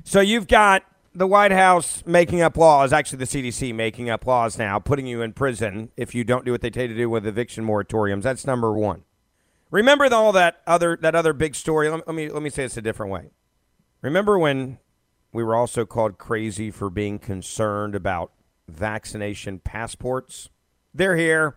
So 0.05 0.21
you've 0.21 0.47
got 0.47 0.85
the 1.15 1.27
White 1.27 1.53
House 1.53 2.05
making 2.07 2.41
up 2.41 2.57
laws, 2.57 2.93
actually 2.93 3.19
the 3.19 3.25
CDC 3.25 3.75
making 3.75 4.09
up 4.09 4.27
laws 4.27 4.59
now, 4.59 4.79
putting 4.79 5.07
you 5.07 5.23
in 5.23 5.33
prison 5.33 5.91
if 5.97 6.15
you 6.15 6.25
don't 6.25 6.45
do 6.45 6.53
what 6.53 6.61
they 6.61 6.71
tell 6.71 6.83
you 6.83 6.89
to 6.89 6.95
do 6.95 7.11
with 7.11 7.27
eviction 7.27 7.65
moratoriums. 7.65 8.23
That's 8.23 8.47
number 8.47 8.73
one. 8.73 9.05
Remember 9.71 10.13
all 10.13 10.33
that 10.33 10.61
other 10.67 10.99
that 11.01 11.15
other 11.15 11.33
big 11.33 11.55
story. 11.55 11.89
Let, 11.89 12.07
me 12.09 12.29
let 12.29 12.43
me 12.43 12.51
say 12.51 12.65
this 12.65 12.77
a 12.77 12.83
different 12.83 13.11
way. 13.11 13.31
Remember 14.03 14.39
when 14.39 14.79
we 15.33 15.43
were 15.43 15.57
also 15.57 15.87
called 15.87 16.19
crazy 16.19 16.71
for 16.71 16.91
being 16.91 17.19
concerned 17.19 17.95
about 17.95 18.33
vaccination 18.69 19.59
passports? 19.61 20.51
They're 20.93 21.17
here. 21.17 21.57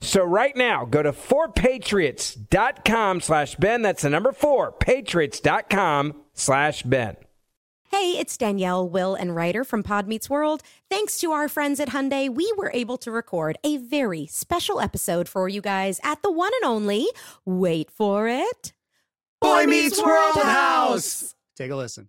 So 0.00 0.24
right 0.24 0.56
now, 0.56 0.86
go 0.86 1.02
to 1.02 1.12
4patriots.com 1.12 3.20
slash 3.20 3.56
Ben. 3.56 3.82
That's 3.82 4.02
the 4.02 4.10
number 4.10 4.32
4, 4.32 4.72
patriots.com 4.72 6.14
slash 6.32 6.82
Ben. 6.84 7.16
Hey, 7.90 8.16
it's 8.18 8.36
Danielle, 8.36 8.88
Will, 8.88 9.16
and 9.16 9.34
Ryder 9.34 9.64
from 9.64 9.82
Pod 9.82 10.06
Meets 10.06 10.30
World. 10.30 10.62
Thanks 10.88 11.18
to 11.18 11.32
our 11.32 11.48
friends 11.48 11.80
at 11.80 11.88
Hyundai, 11.88 12.32
we 12.32 12.52
were 12.56 12.70
able 12.72 12.96
to 12.98 13.10
record 13.10 13.58
a 13.64 13.78
very 13.78 14.26
special 14.26 14.80
episode 14.80 15.28
for 15.28 15.48
you 15.48 15.60
guys 15.60 15.98
at 16.04 16.22
the 16.22 16.30
one 16.30 16.52
and 16.62 16.70
only, 16.70 17.08
wait 17.44 17.90
for 17.90 18.28
it, 18.28 18.72
Boy 19.40 19.66
Meets 19.66 20.00
World 20.00 20.36
House. 20.36 21.34
Take 21.56 21.72
a 21.72 21.76
listen. 21.76 22.08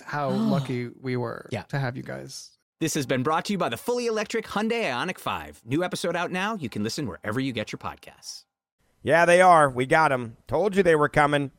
how 0.05 0.29
lucky 0.31 0.89
we 1.01 1.17
were 1.17 1.47
Yeah. 1.51 1.63
to 1.63 1.79
have 1.79 1.97
you 1.97 2.03
guys. 2.03 2.49
This 2.79 2.93
has 2.95 3.05
been 3.05 3.21
brought 3.23 3.45
to 3.45 3.53
you 3.53 3.57
by 3.59 3.69
the 3.69 3.77
fully 3.77 4.07
electric 4.07 4.45
Hyundai 4.47 4.85
Ioniq 4.85 5.19
5. 5.19 5.61
New 5.65 5.83
episode 5.83 6.15
out 6.15 6.31
now. 6.31 6.55
You 6.55 6.67
can 6.69 6.83
listen 6.83 7.07
wherever 7.07 7.39
you 7.39 7.53
get 7.53 7.71
your 7.71 7.77
podcasts. 7.77 8.45
Yeah, 9.03 9.25
they 9.25 9.41
are. 9.41 9.69
We 9.69 9.85
got 9.85 10.09
them. 10.09 10.37
Told 10.47 10.75
you 10.75 10.81
they 10.83 10.95
were 10.95 11.09
coming. 11.09 11.51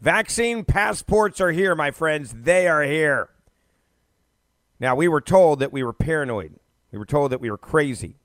Vaccine 0.00 0.64
passports 0.64 1.40
are 1.40 1.50
here, 1.52 1.74
my 1.74 1.90
friends. 1.90 2.32
They 2.36 2.66
are 2.68 2.82
here. 2.82 3.28
Now, 4.80 4.94
we 4.96 5.06
were 5.08 5.20
told 5.20 5.60
that 5.60 5.72
we 5.72 5.82
were 5.82 5.92
paranoid. 5.92 6.54
We 6.90 6.98
were 6.98 7.06
told 7.06 7.30
that 7.32 7.40
we 7.40 7.50
were 7.50 7.58
crazy. 7.58 8.16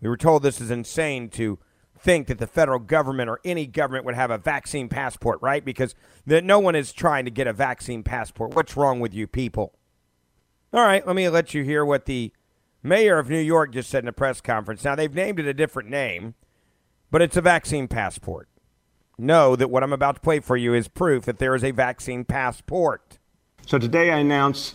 We 0.00 0.08
were 0.08 0.16
told 0.16 0.42
this 0.42 0.60
is 0.60 0.70
insane 0.70 1.28
to 1.30 1.58
think 1.98 2.26
that 2.28 2.38
the 2.38 2.46
federal 2.46 2.78
government 2.78 3.28
or 3.28 3.40
any 3.44 3.66
government 3.66 4.04
would 4.04 4.14
have 4.14 4.30
a 4.30 4.38
vaccine 4.38 4.88
passport, 4.88 5.40
right? 5.42 5.64
Because 5.64 5.94
that 6.26 6.44
no 6.44 6.58
one 6.58 6.74
is 6.74 6.92
trying 6.92 7.24
to 7.24 7.30
get 7.30 7.46
a 7.46 7.52
vaccine 7.52 8.02
passport. 8.02 8.54
What's 8.54 8.76
wrong 8.76 9.00
with 9.00 9.14
you 9.14 9.26
people? 9.26 9.74
All 10.72 10.82
right, 10.82 11.06
let 11.06 11.16
me 11.16 11.28
let 11.28 11.54
you 11.54 11.62
hear 11.62 11.84
what 11.84 12.06
the 12.06 12.32
mayor 12.82 13.18
of 13.18 13.30
New 13.30 13.40
York 13.40 13.72
just 13.72 13.88
said 13.88 14.04
in 14.04 14.08
a 14.08 14.12
press 14.12 14.40
conference. 14.40 14.84
Now, 14.84 14.94
they've 14.94 15.14
named 15.14 15.40
it 15.40 15.46
a 15.46 15.54
different 15.54 15.88
name, 15.88 16.34
but 17.10 17.22
it's 17.22 17.36
a 17.36 17.40
vaccine 17.40 17.88
passport. 17.88 18.48
Know 19.18 19.56
that 19.56 19.70
what 19.70 19.82
I'm 19.82 19.92
about 19.92 20.16
to 20.16 20.20
play 20.20 20.40
for 20.40 20.56
you 20.56 20.74
is 20.74 20.88
proof 20.88 21.24
that 21.24 21.38
there 21.38 21.54
is 21.54 21.64
a 21.64 21.70
vaccine 21.70 22.24
passport. 22.24 23.18
So 23.66 23.78
today 23.78 24.10
I 24.10 24.18
announce 24.18 24.74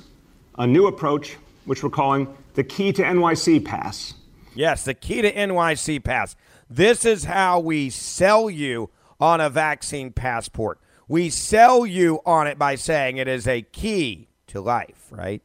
a 0.58 0.66
new 0.66 0.88
approach, 0.88 1.38
which 1.66 1.84
we're 1.84 1.90
calling 1.92 2.36
the 2.56 2.64
Key 2.64 2.92
to 2.94 3.04
NYC 3.04 3.64
Pass. 3.64 4.16
Yes, 4.54 4.84
the 4.84 4.94
key 4.94 5.22
to 5.22 5.32
NYC 5.32 6.04
Pass. 6.04 6.36
This 6.74 7.04
is 7.04 7.26
how 7.26 7.60
we 7.60 7.90
sell 7.90 8.50
you 8.50 8.92
on 9.20 9.42
a 9.42 9.50
vaccine 9.50 10.14
passport. 10.14 10.80
We 11.10 11.30
sell 11.30 11.86
you 11.86 12.22
on 12.26 12.48
it 12.48 12.58
by 12.58 12.76
saying 12.76 13.18
it 13.18 13.28
is 13.28 13.46
a 13.46 13.62
key 13.62 14.30
to 14.48 14.62
life, 14.62 15.08
right? 15.12 15.44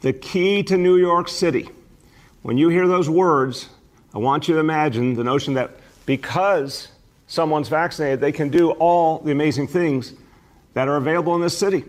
The 0.00 0.12
key 0.12 0.64
to 0.64 0.76
New 0.76 0.96
York 0.96 1.28
City. 1.28 1.68
When 2.42 2.58
you 2.58 2.70
hear 2.70 2.88
those 2.88 3.08
words, 3.08 3.68
I 4.12 4.18
want 4.18 4.48
you 4.48 4.54
to 4.54 4.60
imagine 4.60 5.14
the 5.14 5.22
notion 5.22 5.54
that 5.54 5.76
because 6.06 6.88
someone's 7.28 7.68
vaccinated, 7.68 8.20
they 8.20 8.32
can 8.32 8.48
do 8.48 8.72
all 8.72 9.20
the 9.20 9.30
amazing 9.30 9.68
things 9.68 10.12
that 10.74 10.88
are 10.88 10.96
available 10.96 11.36
in 11.36 11.40
this 11.40 11.56
city. 11.56 11.84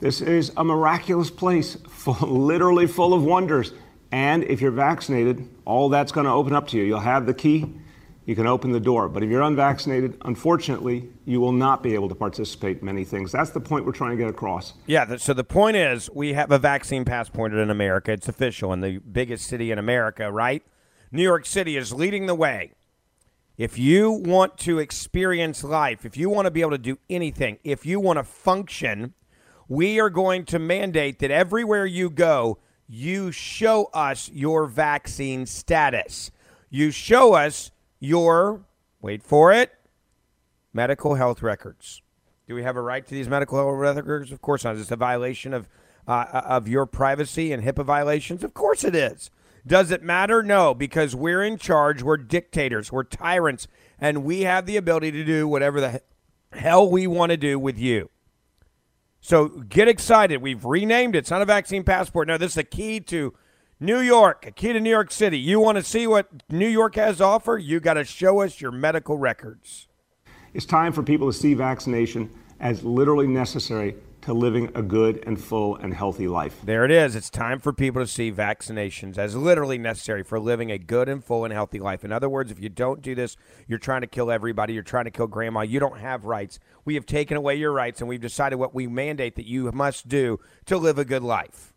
This 0.00 0.20
is 0.20 0.50
a 0.56 0.64
miraculous 0.64 1.30
place, 1.30 1.76
full, 1.88 2.14
literally 2.28 2.88
full 2.88 3.14
of 3.14 3.22
wonders. 3.22 3.72
And 4.12 4.44
if 4.44 4.60
you're 4.60 4.70
vaccinated, 4.70 5.48
all 5.64 5.88
that's 5.88 6.12
going 6.12 6.26
to 6.26 6.32
open 6.32 6.54
up 6.54 6.68
to 6.68 6.76
you. 6.76 6.84
You'll 6.84 7.00
have 7.00 7.26
the 7.26 7.34
key, 7.34 7.72
you 8.26 8.34
can 8.34 8.46
open 8.46 8.72
the 8.72 8.80
door. 8.80 9.08
But 9.08 9.22
if 9.22 9.30
you're 9.30 9.42
unvaccinated, 9.42 10.16
unfortunately, 10.24 11.08
you 11.24 11.40
will 11.40 11.52
not 11.52 11.82
be 11.82 11.94
able 11.94 12.08
to 12.08 12.14
participate 12.14 12.78
in 12.78 12.86
many 12.86 13.04
things. 13.04 13.32
That's 13.32 13.50
the 13.50 13.60
point 13.60 13.86
we're 13.86 13.92
trying 13.92 14.16
to 14.16 14.16
get 14.16 14.28
across. 14.28 14.74
Yeah, 14.86 15.16
so 15.16 15.32
the 15.32 15.44
point 15.44 15.76
is 15.76 16.10
we 16.12 16.32
have 16.34 16.50
a 16.50 16.58
vaccine 16.58 17.04
passport 17.04 17.52
in 17.52 17.70
America. 17.70 18.12
It's 18.12 18.28
official 18.28 18.72
in 18.72 18.80
the 18.80 18.98
biggest 18.98 19.46
city 19.46 19.70
in 19.70 19.78
America, 19.78 20.30
right? 20.30 20.62
New 21.12 21.22
York 21.22 21.46
City 21.46 21.76
is 21.76 21.92
leading 21.92 22.26
the 22.26 22.34
way. 22.34 22.72
If 23.56 23.78
you 23.78 24.10
want 24.10 24.56
to 24.58 24.78
experience 24.78 25.62
life, 25.62 26.06
if 26.06 26.16
you 26.16 26.30
want 26.30 26.46
to 26.46 26.50
be 26.50 26.62
able 26.62 26.70
to 26.70 26.78
do 26.78 26.98
anything, 27.10 27.58
if 27.62 27.84
you 27.84 28.00
want 28.00 28.18
to 28.18 28.22
function, 28.22 29.14
we 29.68 30.00
are 30.00 30.08
going 30.08 30.44
to 30.46 30.58
mandate 30.58 31.18
that 31.18 31.30
everywhere 31.30 31.84
you 31.84 32.10
go, 32.10 32.58
you 32.92 33.30
show 33.30 33.88
us 33.94 34.28
your 34.34 34.66
vaccine 34.66 35.46
status. 35.46 36.32
You 36.70 36.90
show 36.90 37.34
us 37.34 37.70
your, 38.00 38.62
wait 39.00 39.22
for 39.22 39.52
it, 39.52 39.72
medical 40.72 41.14
health 41.14 41.40
records. 41.40 42.02
Do 42.48 42.56
we 42.56 42.64
have 42.64 42.76
a 42.76 42.82
right 42.82 43.06
to 43.06 43.14
these 43.14 43.28
medical 43.28 43.58
health 43.58 43.96
records? 43.96 44.32
Of 44.32 44.42
course 44.42 44.64
not. 44.64 44.74
Is 44.74 44.80
this 44.80 44.90
a 44.90 44.96
violation 44.96 45.54
of 45.54 45.68
uh, 46.08 46.42
of 46.44 46.66
your 46.66 46.84
privacy 46.84 47.52
and 47.52 47.62
HIPAA 47.62 47.84
violations? 47.84 48.42
Of 48.42 48.54
course 48.54 48.82
it 48.82 48.96
is. 48.96 49.30
Does 49.64 49.92
it 49.92 50.02
matter? 50.02 50.42
No, 50.42 50.74
because 50.74 51.14
we're 51.14 51.44
in 51.44 51.58
charge. 51.58 52.02
We're 52.02 52.16
dictators. 52.16 52.90
We're 52.90 53.04
tyrants, 53.04 53.68
and 54.00 54.24
we 54.24 54.40
have 54.40 54.66
the 54.66 54.76
ability 54.76 55.12
to 55.12 55.22
do 55.22 55.46
whatever 55.46 55.80
the 55.80 56.02
hell 56.52 56.90
we 56.90 57.06
want 57.06 57.30
to 57.30 57.36
do 57.36 57.56
with 57.56 57.78
you. 57.78 58.10
So 59.20 59.48
get 59.48 59.88
excited. 59.88 60.40
We've 60.40 60.64
renamed 60.64 61.14
it. 61.14 61.18
It's 61.18 61.30
not 61.30 61.42
a 61.42 61.46
vaccine 61.46 61.84
passport. 61.84 62.28
No, 62.28 62.38
this 62.38 62.52
is 62.52 62.58
a 62.58 62.64
key 62.64 63.00
to 63.00 63.34
New 63.78 64.00
York, 64.00 64.46
a 64.46 64.50
key 64.50 64.72
to 64.72 64.80
New 64.80 64.90
York 64.90 65.10
City. 65.10 65.38
You 65.38 65.60
want 65.60 65.76
to 65.76 65.84
see 65.84 66.06
what 66.06 66.28
New 66.50 66.68
York 66.68 66.96
has 66.96 67.18
to 67.18 67.24
offer? 67.24 67.58
You 67.58 67.80
got 67.80 67.94
to 67.94 68.04
show 68.04 68.40
us 68.40 68.60
your 68.60 68.72
medical 68.72 69.16
records. 69.18 69.88
It's 70.52 70.66
time 70.66 70.92
for 70.92 71.02
people 71.02 71.30
to 71.30 71.36
see 71.36 71.54
vaccination 71.54 72.30
as 72.60 72.82
literally 72.82 73.26
necessary 73.26 73.94
to 74.22 74.32
living 74.32 74.70
a 74.74 74.82
good 74.82 75.22
and 75.26 75.42
full 75.42 75.76
and 75.76 75.94
healthy 75.94 76.28
life. 76.28 76.60
There 76.64 76.84
it 76.84 76.90
is. 76.90 77.16
It's 77.16 77.30
time 77.30 77.58
for 77.58 77.72
people 77.72 78.02
to 78.02 78.06
see 78.06 78.30
vaccinations 78.30 79.18
as 79.18 79.34
literally 79.34 79.78
necessary 79.78 80.22
for 80.22 80.38
living 80.38 80.70
a 80.70 80.78
good 80.78 81.08
and 81.08 81.24
full 81.24 81.44
and 81.44 81.52
healthy 81.52 81.80
life. 81.80 82.04
In 82.04 82.12
other 82.12 82.28
words, 82.28 82.50
if 82.50 82.60
you 82.60 82.68
don't 82.68 83.02
do 83.02 83.14
this, 83.14 83.36
you're 83.66 83.78
trying 83.78 84.02
to 84.02 84.06
kill 84.06 84.30
everybody. 84.30 84.74
You're 84.74 84.82
trying 84.82 85.04
to 85.06 85.10
kill 85.10 85.26
grandma. 85.26 85.62
You 85.62 85.80
don't 85.80 85.98
have 85.98 86.24
rights. 86.24 86.58
We 86.84 86.94
have 86.94 87.06
taken 87.06 87.36
away 87.36 87.56
your 87.56 87.72
rights 87.72 88.00
and 88.00 88.08
we've 88.08 88.20
decided 88.20 88.56
what 88.56 88.74
we 88.74 88.86
mandate 88.86 89.36
that 89.36 89.46
you 89.46 89.70
must 89.72 90.08
do 90.08 90.40
to 90.66 90.76
live 90.76 90.98
a 90.98 91.04
good 91.04 91.22
life. 91.22 91.72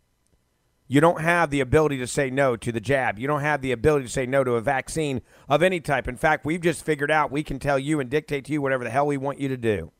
You 0.86 1.00
don't 1.00 1.22
have 1.22 1.48
the 1.50 1.60
ability 1.60 1.96
to 1.98 2.06
say 2.06 2.28
no 2.28 2.56
to 2.56 2.70
the 2.70 2.80
jab. 2.80 3.18
You 3.18 3.26
don't 3.26 3.40
have 3.40 3.62
the 3.62 3.72
ability 3.72 4.04
to 4.04 4.12
say 4.12 4.26
no 4.26 4.44
to 4.44 4.52
a 4.52 4.60
vaccine 4.60 5.22
of 5.48 5.62
any 5.62 5.80
type. 5.80 6.06
In 6.06 6.16
fact, 6.16 6.44
we've 6.44 6.60
just 6.60 6.84
figured 6.84 7.10
out 7.10 7.32
we 7.32 7.42
can 7.42 7.58
tell 7.58 7.78
you 7.78 8.00
and 8.00 8.10
dictate 8.10 8.44
to 8.46 8.52
you 8.52 8.60
whatever 8.60 8.84
the 8.84 8.90
hell 8.90 9.06
we 9.06 9.16
want 9.16 9.40
you 9.40 9.48
to 9.48 9.56
do. 9.56 9.92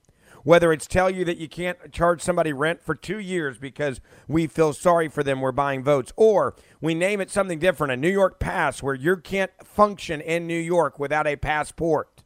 Whether 0.45 0.73
it's 0.73 0.87
tell 0.87 1.11
you 1.11 1.25
that 1.25 1.39
you 1.39 1.49
can't 1.49 1.91
charge 1.91 2.21
somebody 2.21 2.53
rent 2.53 2.83
for 2.83 2.95
two 2.95 3.19
years 3.19 3.59
because 3.59 4.01
we 4.29 4.47
feel 4.47 4.75
sorry 4.75 5.09
for 5.09 5.23
them, 5.23 5.41
we're 5.41 5.53
buying 5.53 5.83
votes, 5.83 6.13
or 6.17 6.55
we 6.83 6.95
name 6.95 7.21
it 7.21 7.31
something 7.31 7.59
different, 7.59 7.95
a 7.95 7.97
New 7.97 8.11
York 8.11 8.39
pass 8.39 8.83
where 8.83 8.95
you 8.95 9.17
can't 9.17 9.51
function 9.65 10.21
in 10.21 10.47
New 10.47 10.59
York 10.59 10.99
without 10.99 11.27
a 11.27 11.37
passport. 11.37 12.23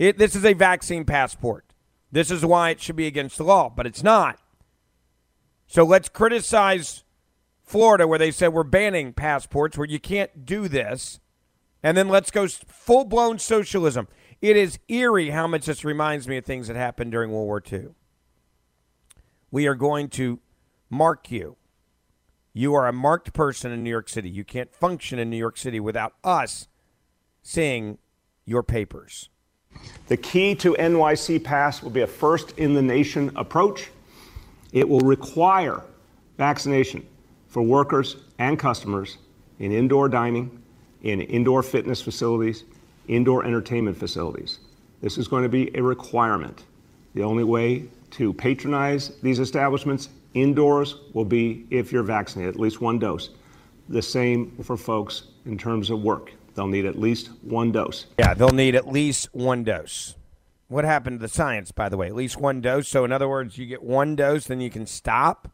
It, 0.00 0.18
this 0.18 0.34
is 0.34 0.44
a 0.44 0.52
vaccine 0.52 1.04
passport. 1.04 1.64
This 2.10 2.30
is 2.30 2.44
why 2.44 2.70
it 2.70 2.80
should 2.80 2.96
be 2.96 3.06
against 3.06 3.38
the 3.38 3.44
law, 3.44 3.70
but 3.70 3.86
it's 3.86 4.02
not. 4.02 4.40
So 5.68 5.84
let's 5.84 6.08
criticize 6.08 7.04
Florida 7.62 8.08
where 8.08 8.18
they 8.18 8.32
said 8.32 8.48
we're 8.48 8.64
banning 8.64 9.12
passports 9.12 9.78
where 9.78 9.86
you 9.86 10.00
can't 10.00 10.44
do 10.44 10.66
this. 10.66 11.20
And 11.84 11.96
then 11.96 12.08
let's 12.08 12.32
go 12.32 12.48
full 12.48 13.04
blown 13.04 13.38
socialism. 13.38 14.08
It 14.40 14.56
is 14.56 14.78
eerie 14.88 15.30
how 15.30 15.46
much 15.46 15.66
this 15.66 15.84
reminds 15.84 16.26
me 16.26 16.38
of 16.38 16.46
things 16.46 16.68
that 16.68 16.76
happened 16.76 17.12
during 17.12 17.30
World 17.30 17.46
War 17.46 17.62
II. 17.70 17.88
We 19.50 19.66
are 19.66 19.74
going 19.74 20.08
to 20.10 20.40
mark 20.88 21.30
you. 21.30 21.56
You 22.54 22.74
are 22.74 22.88
a 22.88 22.92
marked 22.92 23.32
person 23.34 23.70
in 23.70 23.84
New 23.84 23.90
York 23.90 24.08
City. 24.08 24.30
You 24.30 24.44
can't 24.44 24.72
function 24.72 25.18
in 25.18 25.28
New 25.28 25.36
York 25.36 25.58
City 25.58 25.78
without 25.78 26.14
us 26.24 26.68
seeing 27.42 27.98
your 28.46 28.62
papers. 28.62 29.28
The 30.08 30.16
key 30.16 30.54
to 30.56 30.74
NYC 30.74 31.44
Pass 31.44 31.82
will 31.82 31.90
be 31.90 32.00
a 32.00 32.06
first 32.06 32.58
in 32.58 32.74
the 32.74 32.82
nation 32.82 33.30
approach. 33.36 33.90
It 34.72 34.88
will 34.88 35.00
require 35.00 35.82
vaccination 36.38 37.06
for 37.46 37.62
workers 37.62 38.16
and 38.38 38.58
customers 38.58 39.18
in 39.58 39.70
indoor 39.70 40.08
dining, 40.08 40.62
in 41.02 41.20
indoor 41.20 41.62
fitness 41.62 42.00
facilities, 42.00 42.64
indoor 43.10 43.44
entertainment 43.44 43.96
facilities. 43.96 44.60
This 45.02 45.18
is 45.18 45.28
going 45.28 45.42
to 45.42 45.48
be 45.48 45.76
a 45.76 45.82
requirement. 45.82 46.64
The 47.14 47.22
only 47.22 47.44
way 47.44 47.88
to 48.12 48.32
patronize 48.32 49.12
these 49.20 49.40
establishments 49.40 50.08
indoors 50.34 50.96
will 51.12 51.24
be 51.24 51.66
if 51.70 51.92
you're 51.92 52.04
vaccinated, 52.04 52.54
at 52.54 52.60
least 52.60 52.80
one 52.80 52.98
dose. 52.98 53.30
The 53.88 54.00
same 54.00 54.56
for 54.62 54.76
folks 54.76 55.24
in 55.44 55.58
terms 55.58 55.90
of 55.90 56.02
work. 56.02 56.32
They'll 56.54 56.68
need 56.68 56.86
at 56.86 56.98
least 56.98 57.30
one 57.42 57.72
dose. 57.72 58.06
Yeah, 58.18 58.34
they'll 58.34 58.50
need 58.50 58.76
at 58.76 58.86
least 58.86 59.28
one 59.32 59.64
dose. 59.64 60.14
What 60.68 60.84
happened 60.84 61.18
to 61.18 61.26
the 61.26 61.32
science, 61.32 61.72
by 61.72 61.88
the 61.88 61.96
way? 61.96 62.06
At 62.06 62.14
least 62.14 62.36
one 62.36 62.60
dose. 62.60 62.86
So, 62.86 63.04
in 63.04 63.10
other 63.10 63.28
words, 63.28 63.58
you 63.58 63.66
get 63.66 63.82
one 63.82 64.14
dose, 64.14 64.46
then 64.46 64.60
you 64.60 64.70
can 64.70 64.86
stop. 64.86 65.50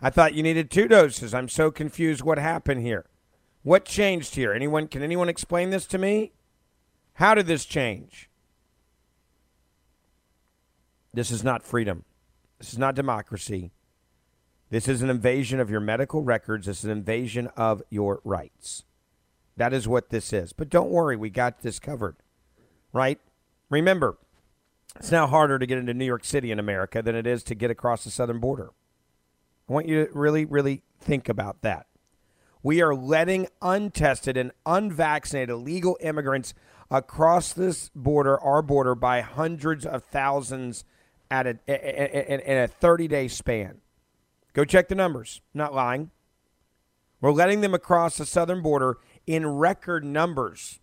I 0.00 0.10
thought 0.10 0.34
you 0.34 0.42
needed 0.42 0.68
two 0.68 0.88
doses. 0.88 1.32
I'm 1.32 1.48
so 1.48 1.70
confused. 1.70 2.22
What 2.22 2.38
happened 2.38 2.82
here? 2.82 3.06
What 3.62 3.84
changed 3.84 4.34
here? 4.34 4.52
Anyone? 4.52 4.88
Can 4.88 5.02
anyone 5.02 5.28
explain 5.28 5.70
this 5.70 5.86
to 5.86 5.98
me? 5.98 6.32
How 7.14 7.34
did 7.34 7.46
this 7.46 7.64
change? 7.64 8.28
This 11.14 11.30
is 11.30 11.44
not 11.44 11.62
freedom. 11.62 12.04
This 12.58 12.72
is 12.72 12.78
not 12.78 12.94
democracy. 12.94 13.70
This 14.70 14.88
is 14.88 15.02
an 15.02 15.10
invasion 15.10 15.60
of 15.60 15.68
your 15.68 15.80
medical 15.80 16.22
records. 16.22 16.66
This 16.66 16.78
is 16.78 16.84
an 16.86 16.90
invasion 16.92 17.48
of 17.56 17.82
your 17.90 18.20
rights. 18.24 18.84
That 19.56 19.74
is 19.74 19.86
what 19.86 20.08
this 20.08 20.32
is. 20.32 20.54
But 20.54 20.70
don't 20.70 20.90
worry, 20.90 21.16
we 21.16 21.28
got 21.28 21.60
this 21.60 21.78
covered, 21.78 22.16
right? 22.92 23.20
Remember, 23.68 24.16
it's 24.96 25.12
now 25.12 25.26
harder 25.26 25.58
to 25.58 25.66
get 25.66 25.78
into 25.78 25.92
New 25.92 26.06
York 26.06 26.24
City 26.24 26.50
in 26.50 26.58
America 26.58 27.02
than 27.02 27.14
it 27.14 27.26
is 27.26 27.42
to 27.44 27.54
get 27.54 27.70
across 27.70 28.04
the 28.04 28.10
southern 28.10 28.40
border. 28.40 28.70
I 29.68 29.72
want 29.72 29.88
you 29.88 30.06
to 30.06 30.12
really, 30.12 30.44
really 30.44 30.82
think 31.00 31.28
about 31.28 31.60
that. 31.62 31.86
We 32.62 32.80
are 32.80 32.94
letting 32.94 33.48
untested 33.60 34.36
and 34.36 34.52
unvaccinated 34.64 35.50
illegal 35.50 35.98
immigrants 36.00 36.54
across 36.90 37.52
this 37.52 37.90
border, 37.94 38.40
our 38.40 38.62
border, 38.62 38.94
by 38.94 39.20
hundreds 39.20 39.84
of 39.84 40.04
thousands 40.04 40.84
at 41.30 41.46
a, 41.46 41.58
in 41.66 42.58
a 42.58 42.68
30 42.68 43.08
day 43.08 43.28
span. 43.28 43.80
Go 44.52 44.64
check 44.64 44.88
the 44.88 44.94
numbers. 44.94 45.40
Not 45.54 45.74
lying. 45.74 46.10
We're 47.20 47.32
letting 47.32 47.62
them 47.62 47.74
across 47.74 48.18
the 48.18 48.26
southern 48.26 48.62
border 48.62 48.98
in 49.26 49.46
record 49.46 50.04
numbers. 50.04 50.80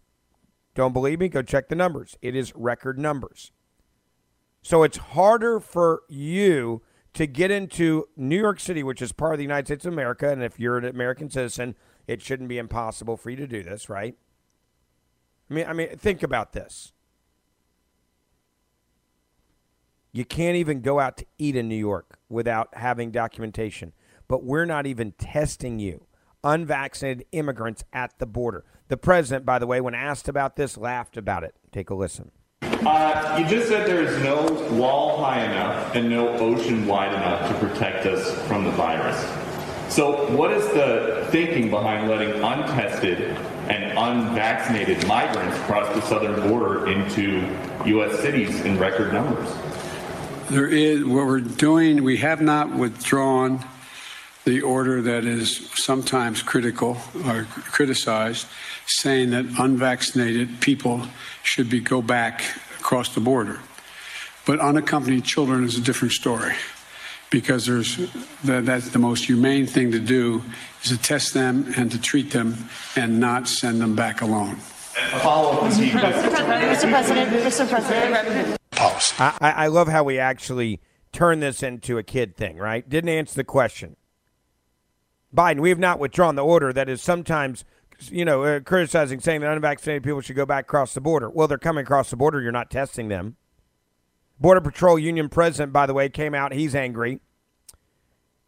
Don't 0.73 0.93
believe 0.93 1.19
me? 1.19 1.29
Go 1.29 1.41
check 1.41 1.69
the 1.69 1.75
numbers. 1.75 2.17
It 2.21 2.35
is 2.35 2.55
record 2.55 2.97
numbers. 2.97 3.51
So 4.61 4.83
it's 4.83 4.97
harder 4.97 5.59
for 5.59 6.03
you 6.09 6.81
to 7.13 7.25
get 7.25 7.51
into 7.51 8.07
New 8.15 8.39
York 8.39 8.59
City, 8.59 8.83
which 8.83 9.01
is 9.01 9.11
part 9.11 9.33
of 9.33 9.37
the 9.37 9.43
United 9.43 9.67
States 9.67 9.85
of 9.85 9.93
America. 9.93 10.29
And 10.29 10.43
if 10.43 10.59
you're 10.59 10.77
an 10.77 10.85
American 10.85 11.29
citizen, 11.29 11.75
it 12.07 12.21
shouldn't 12.21 12.49
be 12.49 12.57
impossible 12.57 13.17
for 13.17 13.29
you 13.29 13.35
to 13.37 13.47
do 13.47 13.63
this, 13.63 13.89
right? 13.89 14.15
I 15.49 15.53
mean, 15.53 15.65
I 15.67 15.73
mean, 15.73 15.89
think 15.97 16.23
about 16.23 16.53
this. 16.53 16.93
You 20.11 20.25
can't 20.25 20.55
even 20.55 20.81
go 20.81 20.99
out 20.99 21.17
to 21.17 21.25
eat 21.37 21.55
in 21.55 21.67
New 21.67 21.75
York 21.75 22.19
without 22.29 22.69
having 22.73 23.11
documentation. 23.11 23.93
But 24.27 24.43
we're 24.43 24.65
not 24.65 24.85
even 24.85 25.11
testing 25.13 25.79
you, 25.79 26.05
unvaccinated 26.43 27.25
immigrants 27.31 27.83
at 27.93 28.17
the 28.19 28.25
border. 28.25 28.65
The 28.87 28.97
president, 28.97 29.45
by 29.45 29.59
the 29.59 29.67
way, 29.67 29.81
when 29.81 29.95
asked 29.95 30.27
about 30.27 30.55
this, 30.55 30.77
laughed 30.77 31.17
about 31.17 31.43
it. 31.43 31.55
Take 31.71 31.89
a 31.89 31.95
listen. 31.95 32.31
Uh, 32.85 33.37
you 33.37 33.45
just 33.45 33.67
said 33.67 33.85
there's 33.85 34.23
no 34.23 34.41
wall 34.71 35.21
high 35.21 35.43
enough 35.43 35.95
and 35.95 36.09
no 36.09 36.29
ocean 36.37 36.87
wide 36.87 37.13
enough 37.13 37.49
to 37.49 37.67
protect 37.67 38.05
us 38.05 38.31
from 38.47 38.63
the 38.63 38.71
virus. 38.71 39.19
So, 39.93 40.31
what 40.33 40.51
is 40.51 40.65
the 40.69 41.27
thinking 41.29 41.69
behind 41.69 42.07
letting 42.07 42.31
untested 42.41 43.35
and 43.67 43.97
unvaccinated 43.97 45.05
migrants 45.07 45.57
cross 45.65 45.93
the 45.93 46.01
southern 46.03 46.47
border 46.47 46.87
into 46.87 47.45
U.S. 47.85 48.17
cities 48.19 48.61
in 48.61 48.77
record 48.77 49.11
numbers? 49.11 49.53
There 50.49 50.67
is 50.67 51.03
what 51.03 51.25
we're 51.25 51.41
doing. 51.41 52.03
We 52.03 52.17
have 52.17 52.39
not 52.39 52.73
withdrawn 52.73 53.65
the 54.45 54.61
order 54.61 55.01
that 55.01 55.25
is 55.25 55.69
sometimes 55.73 56.41
critical 56.41 56.97
or 57.25 57.43
criticized, 57.43 58.47
saying 58.85 59.31
that 59.31 59.45
unvaccinated 59.59 60.61
people 60.61 61.07
should 61.43 61.69
be 61.69 61.81
go 61.81 62.01
back 62.01 62.41
across 62.89 63.13
the 63.13 63.21
border. 63.21 63.59
But 64.47 64.59
unaccompanied 64.59 65.23
children 65.23 65.63
is 65.63 65.77
a 65.77 65.81
different 65.81 66.11
story 66.11 66.55
because 67.29 67.67
there's 67.67 67.97
the, 68.43 68.61
that's 68.61 68.89
the 68.89 68.97
most 68.97 69.25
humane 69.25 69.67
thing 69.67 69.91
to 69.91 69.99
do 69.99 70.41
is 70.81 70.89
to 70.89 70.97
test 70.97 71.35
them 71.35 71.71
and 71.77 71.91
to 71.91 72.01
treat 72.01 72.31
them 72.31 72.57
and 72.95 73.19
not 73.19 73.47
send 73.47 73.79
them 73.79 73.95
back 73.95 74.21
alone. 74.21 74.55
Follow 75.21 75.51
up, 75.51 75.71
Mr. 75.71 76.89
President, 76.89 77.29
Mr. 77.29 77.69
President. 77.69 78.57
I, 79.19 79.51
I 79.51 79.67
love 79.67 79.87
how 79.87 80.03
we 80.03 80.17
actually 80.17 80.81
turn 81.11 81.41
this 81.41 81.61
into 81.61 81.99
a 81.99 82.03
kid 82.03 82.35
thing, 82.35 82.57
right? 82.57 82.89
Didn't 82.89 83.11
answer 83.11 83.35
the 83.35 83.43
question. 83.43 83.97
Biden, 85.31 85.59
we 85.59 85.69
have 85.69 85.77
not 85.77 85.99
withdrawn 85.99 86.33
the 86.33 86.43
order 86.43 86.73
that 86.73 86.89
is 86.89 87.03
sometimes, 87.03 87.65
you 88.11 88.25
know, 88.25 88.43
uh, 88.43 88.59
criticizing, 88.61 89.19
saying 89.19 89.41
that 89.41 89.51
unvaccinated 89.51 90.03
people 90.03 90.21
should 90.21 90.35
go 90.35 90.45
back 90.45 90.65
across 90.65 90.93
the 90.93 91.01
border. 91.01 91.29
Well, 91.29 91.47
they're 91.47 91.57
coming 91.57 91.83
across 91.83 92.09
the 92.09 92.15
border. 92.15 92.41
You're 92.41 92.51
not 92.51 92.69
testing 92.69 93.07
them. 93.07 93.35
Border 94.39 94.61
Patrol 94.61 94.97
Union 94.97 95.29
president, 95.29 95.73
by 95.73 95.85
the 95.85 95.93
way, 95.93 96.09
came 96.09 96.33
out. 96.33 96.53
He's 96.53 96.75
angry. 96.75 97.19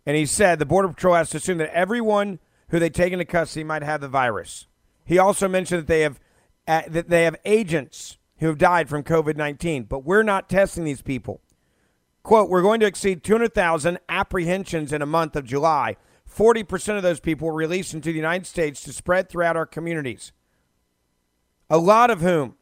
And 0.06 0.16
he 0.18 0.26
said 0.26 0.58
the 0.58 0.66
Border 0.66 0.88
Patrol 0.88 1.16
has 1.16 1.30
to 1.32 1.38
assume 1.38 1.58
that 1.58 1.74
everyone 1.76 2.40
who 2.70 2.80
they 2.80 2.90
take 2.90 3.14
into 3.14 3.26
custody 3.26 3.64
might 3.64 3.84
have 3.84 4.02
the 4.02 4.08
virus. 4.08 4.68
He 5.06 5.20
also 5.20 5.48
mentioned 5.48 5.82
that 5.82 5.88
they 5.88 6.02
have 6.02 6.20
uh, 6.68 6.84
that 6.88 7.10
they 7.10 7.24
have 7.24 7.36
agents 7.44 8.18
who 8.38 8.48
have 8.48 8.58
died 8.58 8.88
from 8.88 9.04
COVID 9.04 9.36
19, 9.36 9.84
but 9.84 10.06
we're 10.06 10.24
not 10.24 10.50
testing 10.50 10.84
these 10.84 11.02
people. 11.02 11.42
Quote, 12.24 12.50
we're 12.50 12.62
going 12.62 12.80
to 12.80 12.86
exceed 12.86 13.24
200,000 13.24 14.00
apprehensions 14.08 14.94
in 14.94 15.02
a 15.02 15.08
month 15.08 15.36
of 15.36 15.44
July. 15.44 15.98
40% 16.34 16.98
of 16.98 17.04
those 17.04 17.20
people 17.20 17.48
were 17.48 17.54
released 17.54 17.94
into 17.94 18.10
the 18.10 18.18
United 18.18 18.46
States 18.46 18.82
to 18.82 18.94
spread 18.94 19.30
throughout 19.30 19.58
our 19.58 19.66
communities, 19.66 20.32
a 21.70 21.78
lot 21.78 22.10
of 22.10 22.22
whom 22.22 22.56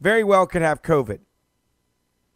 very 0.00 0.24
well 0.24 0.46
could 0.46 0.62
have 0.62 0.82
COVID. 0.82 1.20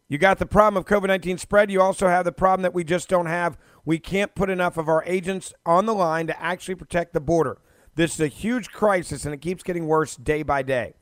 You 0.07 0.17
got 0.17 0.37
the 0.37 0.45
problem 0.45 0.79
of 0.79 0.85
COVID 0.85 1.07
19 1.07 1.37
spread. 1.39 1.71
You 1.71 1.81
also 1.81 2.07
have 2.07 2.25
the 2.25 2.31
problem 2.31 2.61
that 2.61 2.73
we 2.73 2.83
just 2.83 3.09
don't 3.09 3.25
have. 3.25 3.57
We 3.83 3.97
can't 3.97 4.35
put 4.35 4.49
enough 4.49 4.77
of 4.77 4.87
our 4.87 5.03
agents 5.05 5.53
on 5.65 5.85
the 5.85 5.95
line 5.95 6.27
to 6.27 6.39
actually 6.41 6.75
protect 6.75 7.13
the 7.13 7.21
border. 7.21 7.57
This 7.95 8.13
is 8.15 8.19
a 8.19 8.27
huge 8.27 8.71
crisis, 8.71 9.25
and 9.25 9.33
it 9.33 9.41
keeps 9.41 9.63
getting 9.63 9.87
worse 9.87 10.15
day 10.15 10.43
by 10.43 10.61
day. 10.61 10.93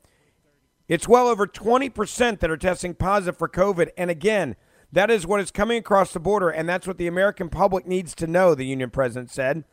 It's 0.88 1.08
well 1.08 1.28
over 1.28 1.46
20% 1.46 2.40
that 2.40 2.50
are 2.50 2.56
testing 2.56 2.94
positive 2.94 3.36
for 3.38 3.48
COVID. 3.48 3.90
And 3.96 4.10
again, 4.10 4.56
that 4.92 5.10
is 5.10 5.26
what 5.26 5.40
is 5.40 5.50
coming 5.50 5.78
across 5.78 6.12
the 6.12 6.20
border, 6.20 6.50
and 6.50 6.68
that's 6.68 6.86
what 6.86 6.98
the 6.98 7.06
American 7.06 7.48
public 7.48 7.86
needs 7.86 8.14
to 8.16 8.26
know, 8.26 8.54
the 8.54 8.66
union 8.66 8.90
president 8.90 9.30
said. 9.30 9.64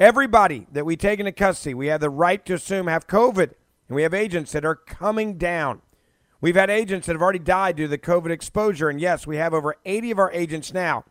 Everybody 0.00 0.66
that 0.72 0.86
we 0.86 0.96
take 0.96 1.20
into 1.20 1.32
custody, 1.32 1.74
we 1.74 1.88
have 1.88 2.00
the 2.00 2.10
right 2.10 2.44
to 2.46 2.54
assume 2.54 2.86
have 2.86 3.06
COVID, 3.06 3.52
and 3.88 3.94
we 3.94 4.02
have 4.02 4.14
agents 4.14 4.52
that 4.52 4.64
are 4.64 4.74
coming 4.74 5.36
down. 5.36 5.82
We've 6.40 6.56
had 6.56 6.70
agents 6.70 7.06
that 7.06 7.12
have 7.12 7.22
already 7.22 7.38
died 7.38 7.76
due 7.76 7.84
to 7.84 7.88
the 7.88 7.98
COVID 7.98 8.30
exposure, 8.30 8.88
and 8.88 9.00
yes, 9.00 9.26
we 9.26 9.36
have 9.36 9.54
over 9.54 9.76
80 9.84 10.10
of 10.10 10.18
our 10.18 10.32
agents 10.32 10.72
now 10.72 11.04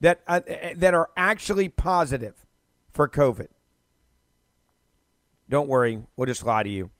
that 0.00 0.20
uh, 0.26 0.40
that 0.76 0.94
are 0.94 1.10
actually 1.16 1.68
positive 1.68 2.46
for 2.92 3.08
COVID. 3.08 3.48
Don't 5.48 5.68
worry, 5.68 6.02
we'll 6.16 6.26
just 6.26 6.44
lie 6.44 6.62
to 6.62 6.70
you. 6.70 6.90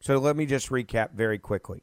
So 0.00 0.18
let 0.18 0.36
me 0.36 0.46
just 0.46 0.70
recap 0.70 1.12
very 1.12 1.38
quickly. 1.38 1.82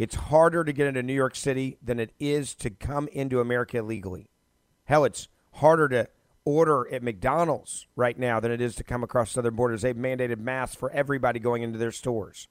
It's 0.00 0.14
harder 0.14 0.64
to 0.64 0.72
get 0.72 0.86
into 0.86 1.02
New 1.02 1.12
York 1.12 1.36
City 1.36 1.76
than 1.82 2.00
it 2.00 2.14
is 2.18 2.54
to 2.54 2.70
come 2.70 3.06
into 3.08 3.38
America 3.38 3.82
legally. 3.82 4.30
Hell, 4.84 5.04
it's 5.04 5.28
harder 5.56 5.90
to 5.90 6.08
order 6.46 6.88
at 6.90 7.02
McDonald's 7.02 7.86
right 7.96 8.18
now 8.18 8.40
than 8.40 8.50
it 8.50 8.62
is 8.62 8.74
to 8.76 8.82
come 8.82 9.04
across 9.04 9.32
southern 9.32 9.56
borders. 9.56 9.82
They've 9.82 9.94
mandated 9.94 10.38
masks 10.38 10.74
for 10.74 10.90
everybody 10.92 11.38
going 11.38 11.62
into 11.62 11.78
their 11.78 11.92
stores. 11.92 12.48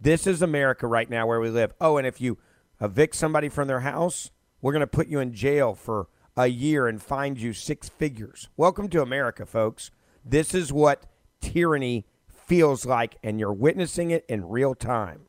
This 0.00 0.26
is 0.26 0.42
America 0.42 0.88
right 0.88 1.08
now 1.08 1.28
where 1.28 1.38
we 1.38 1.50
live. 1.50 1.72
Oh, 1.80 1.98
and 1.98 2.06
if 2.06 2.20
you 2.20 2.36
evict 2.80 3.14
somebody 3.14 3.48
from 3.48 3.68
their 3.68 3.82
house, 3.82 4.32
we're 4.60 4.72
going 4.72 4.80
to 4.80 4.88
put 4.88 5.06
you 5.06 5.20
in 5.20 5.32
jail 5.32 5.72
for 5.72 6.08
a 6.36 6.48
year 6.48 6.88
and 6.88 7.00
find 7.00 7.38
you 7.38 7.52
six 7.52 7.88
figures. 7.88 8.48
Welcome 8.56 8.88
to 8.88 9.02
America, 9.02 9.46
folks. 9.46 9.92
This 10.24 10.52
is 10.52 10.72
what 10.72 11.06
tyranny 11.40 12.06
feels 12.26 12.84
like, 12.84 13.18
and 13.22 13.38
you're 13.38 13.52
witnessing 13.52 14.10
it 14.10 14.24
in 14.28 14.48
real 14.48 14.74
time. 14.74 15.26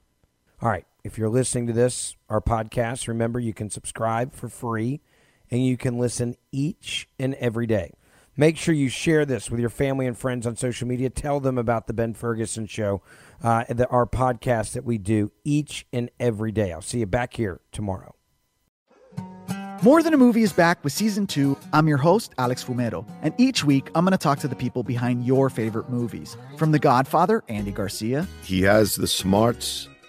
All 0.64 0.70
right, 0.70 0.86
if 1.04 1.18
you're 1.18 1.28
listening 1.28 1.68
to 1.68 1.74
this, 1.74 2.16
our 2.30 2.40
podcast, 2.40 3.10
remember 3.10 3.38
you 3.38 3.54
can 3.54 3.70
subscribe 3.70 4.34
for 4.34 4.48
free 4.48 5.02
and 5.52 5.66
you 5.66 5.76
can 5.76 6.00
listen 6.00 6.38
each 6.54 7.10
and 7.20 7.34
every 7.34 7.68
day. 7.68 7.92
Make 8.38 8.56
sure 8.56 8.74
you 8.74 8.88
share 8.88 9.26
this 9.26 9.52
with 9.52 9.60
your 9.60 9.70
family 9.70 10.08
and 10.08 10.18
friends 10.18 10.48
on 10.48 10.56
social 10.56 10.88
media. 10.88 11.10
Tell 11.10 11.42
them 11.42 11.58
about 11.58 11.88
the 11.88 11.94
Ben 11.94 12.14
Ferguson 12.14 12.66
Show, 12.66 13.02
uh, 13.44 13.66
the, 13.68 13.90
our 13.90 14.06
podcast 14.06 14.72
that 14.72 14.86
we 14.86 14.98
do 14.98 15.34
each 15.44 15.86
and 15.92 16.10
every 16.18 16.54
day. 16.54 16.72
I'll 16.72 16.82
see 16.82 17.00
you 17.00 17.08
back 17.08 17.34
here 17.34 17.60
tomorrow. 17.74 18.16
More 19.82 20.02
Than 20.02 20.14
a 20.14 20.18
Movie 20.18 20.44
is 20.44 20.54
back 20.54 20.82
with 20.82 20.94
season 20.94 21.28
two. 21.28 21.58
I'm 21.74 21.90
your 21.90 21.98
host, 21.98 22.34
Alex 22.38 22.64
Fumero, 22.64 23.06
and 23.22 23.34
each 23.38 23.66
week 23.66 23.90
I'm 23.96 24.06
going 24.06 24.14
to 24.14 24.18
talk 24.18 24.40
to 24.40 24.48
the 24.48 24.56
people 24.56 24.82
behind 24.82 25.26
your 25.26 25.50
favorite 25.50 25.90
movies. 25.90 26.38
From 26.58 26.72
The 26.72 26.80
Godfather, 26.80 27.44
Andy 27.50 27.72
Garcia. 27.72 28.26
He 28.44 28.62
has 28.62 28.96
the 28.96 29.08
smarts 29.08 29.90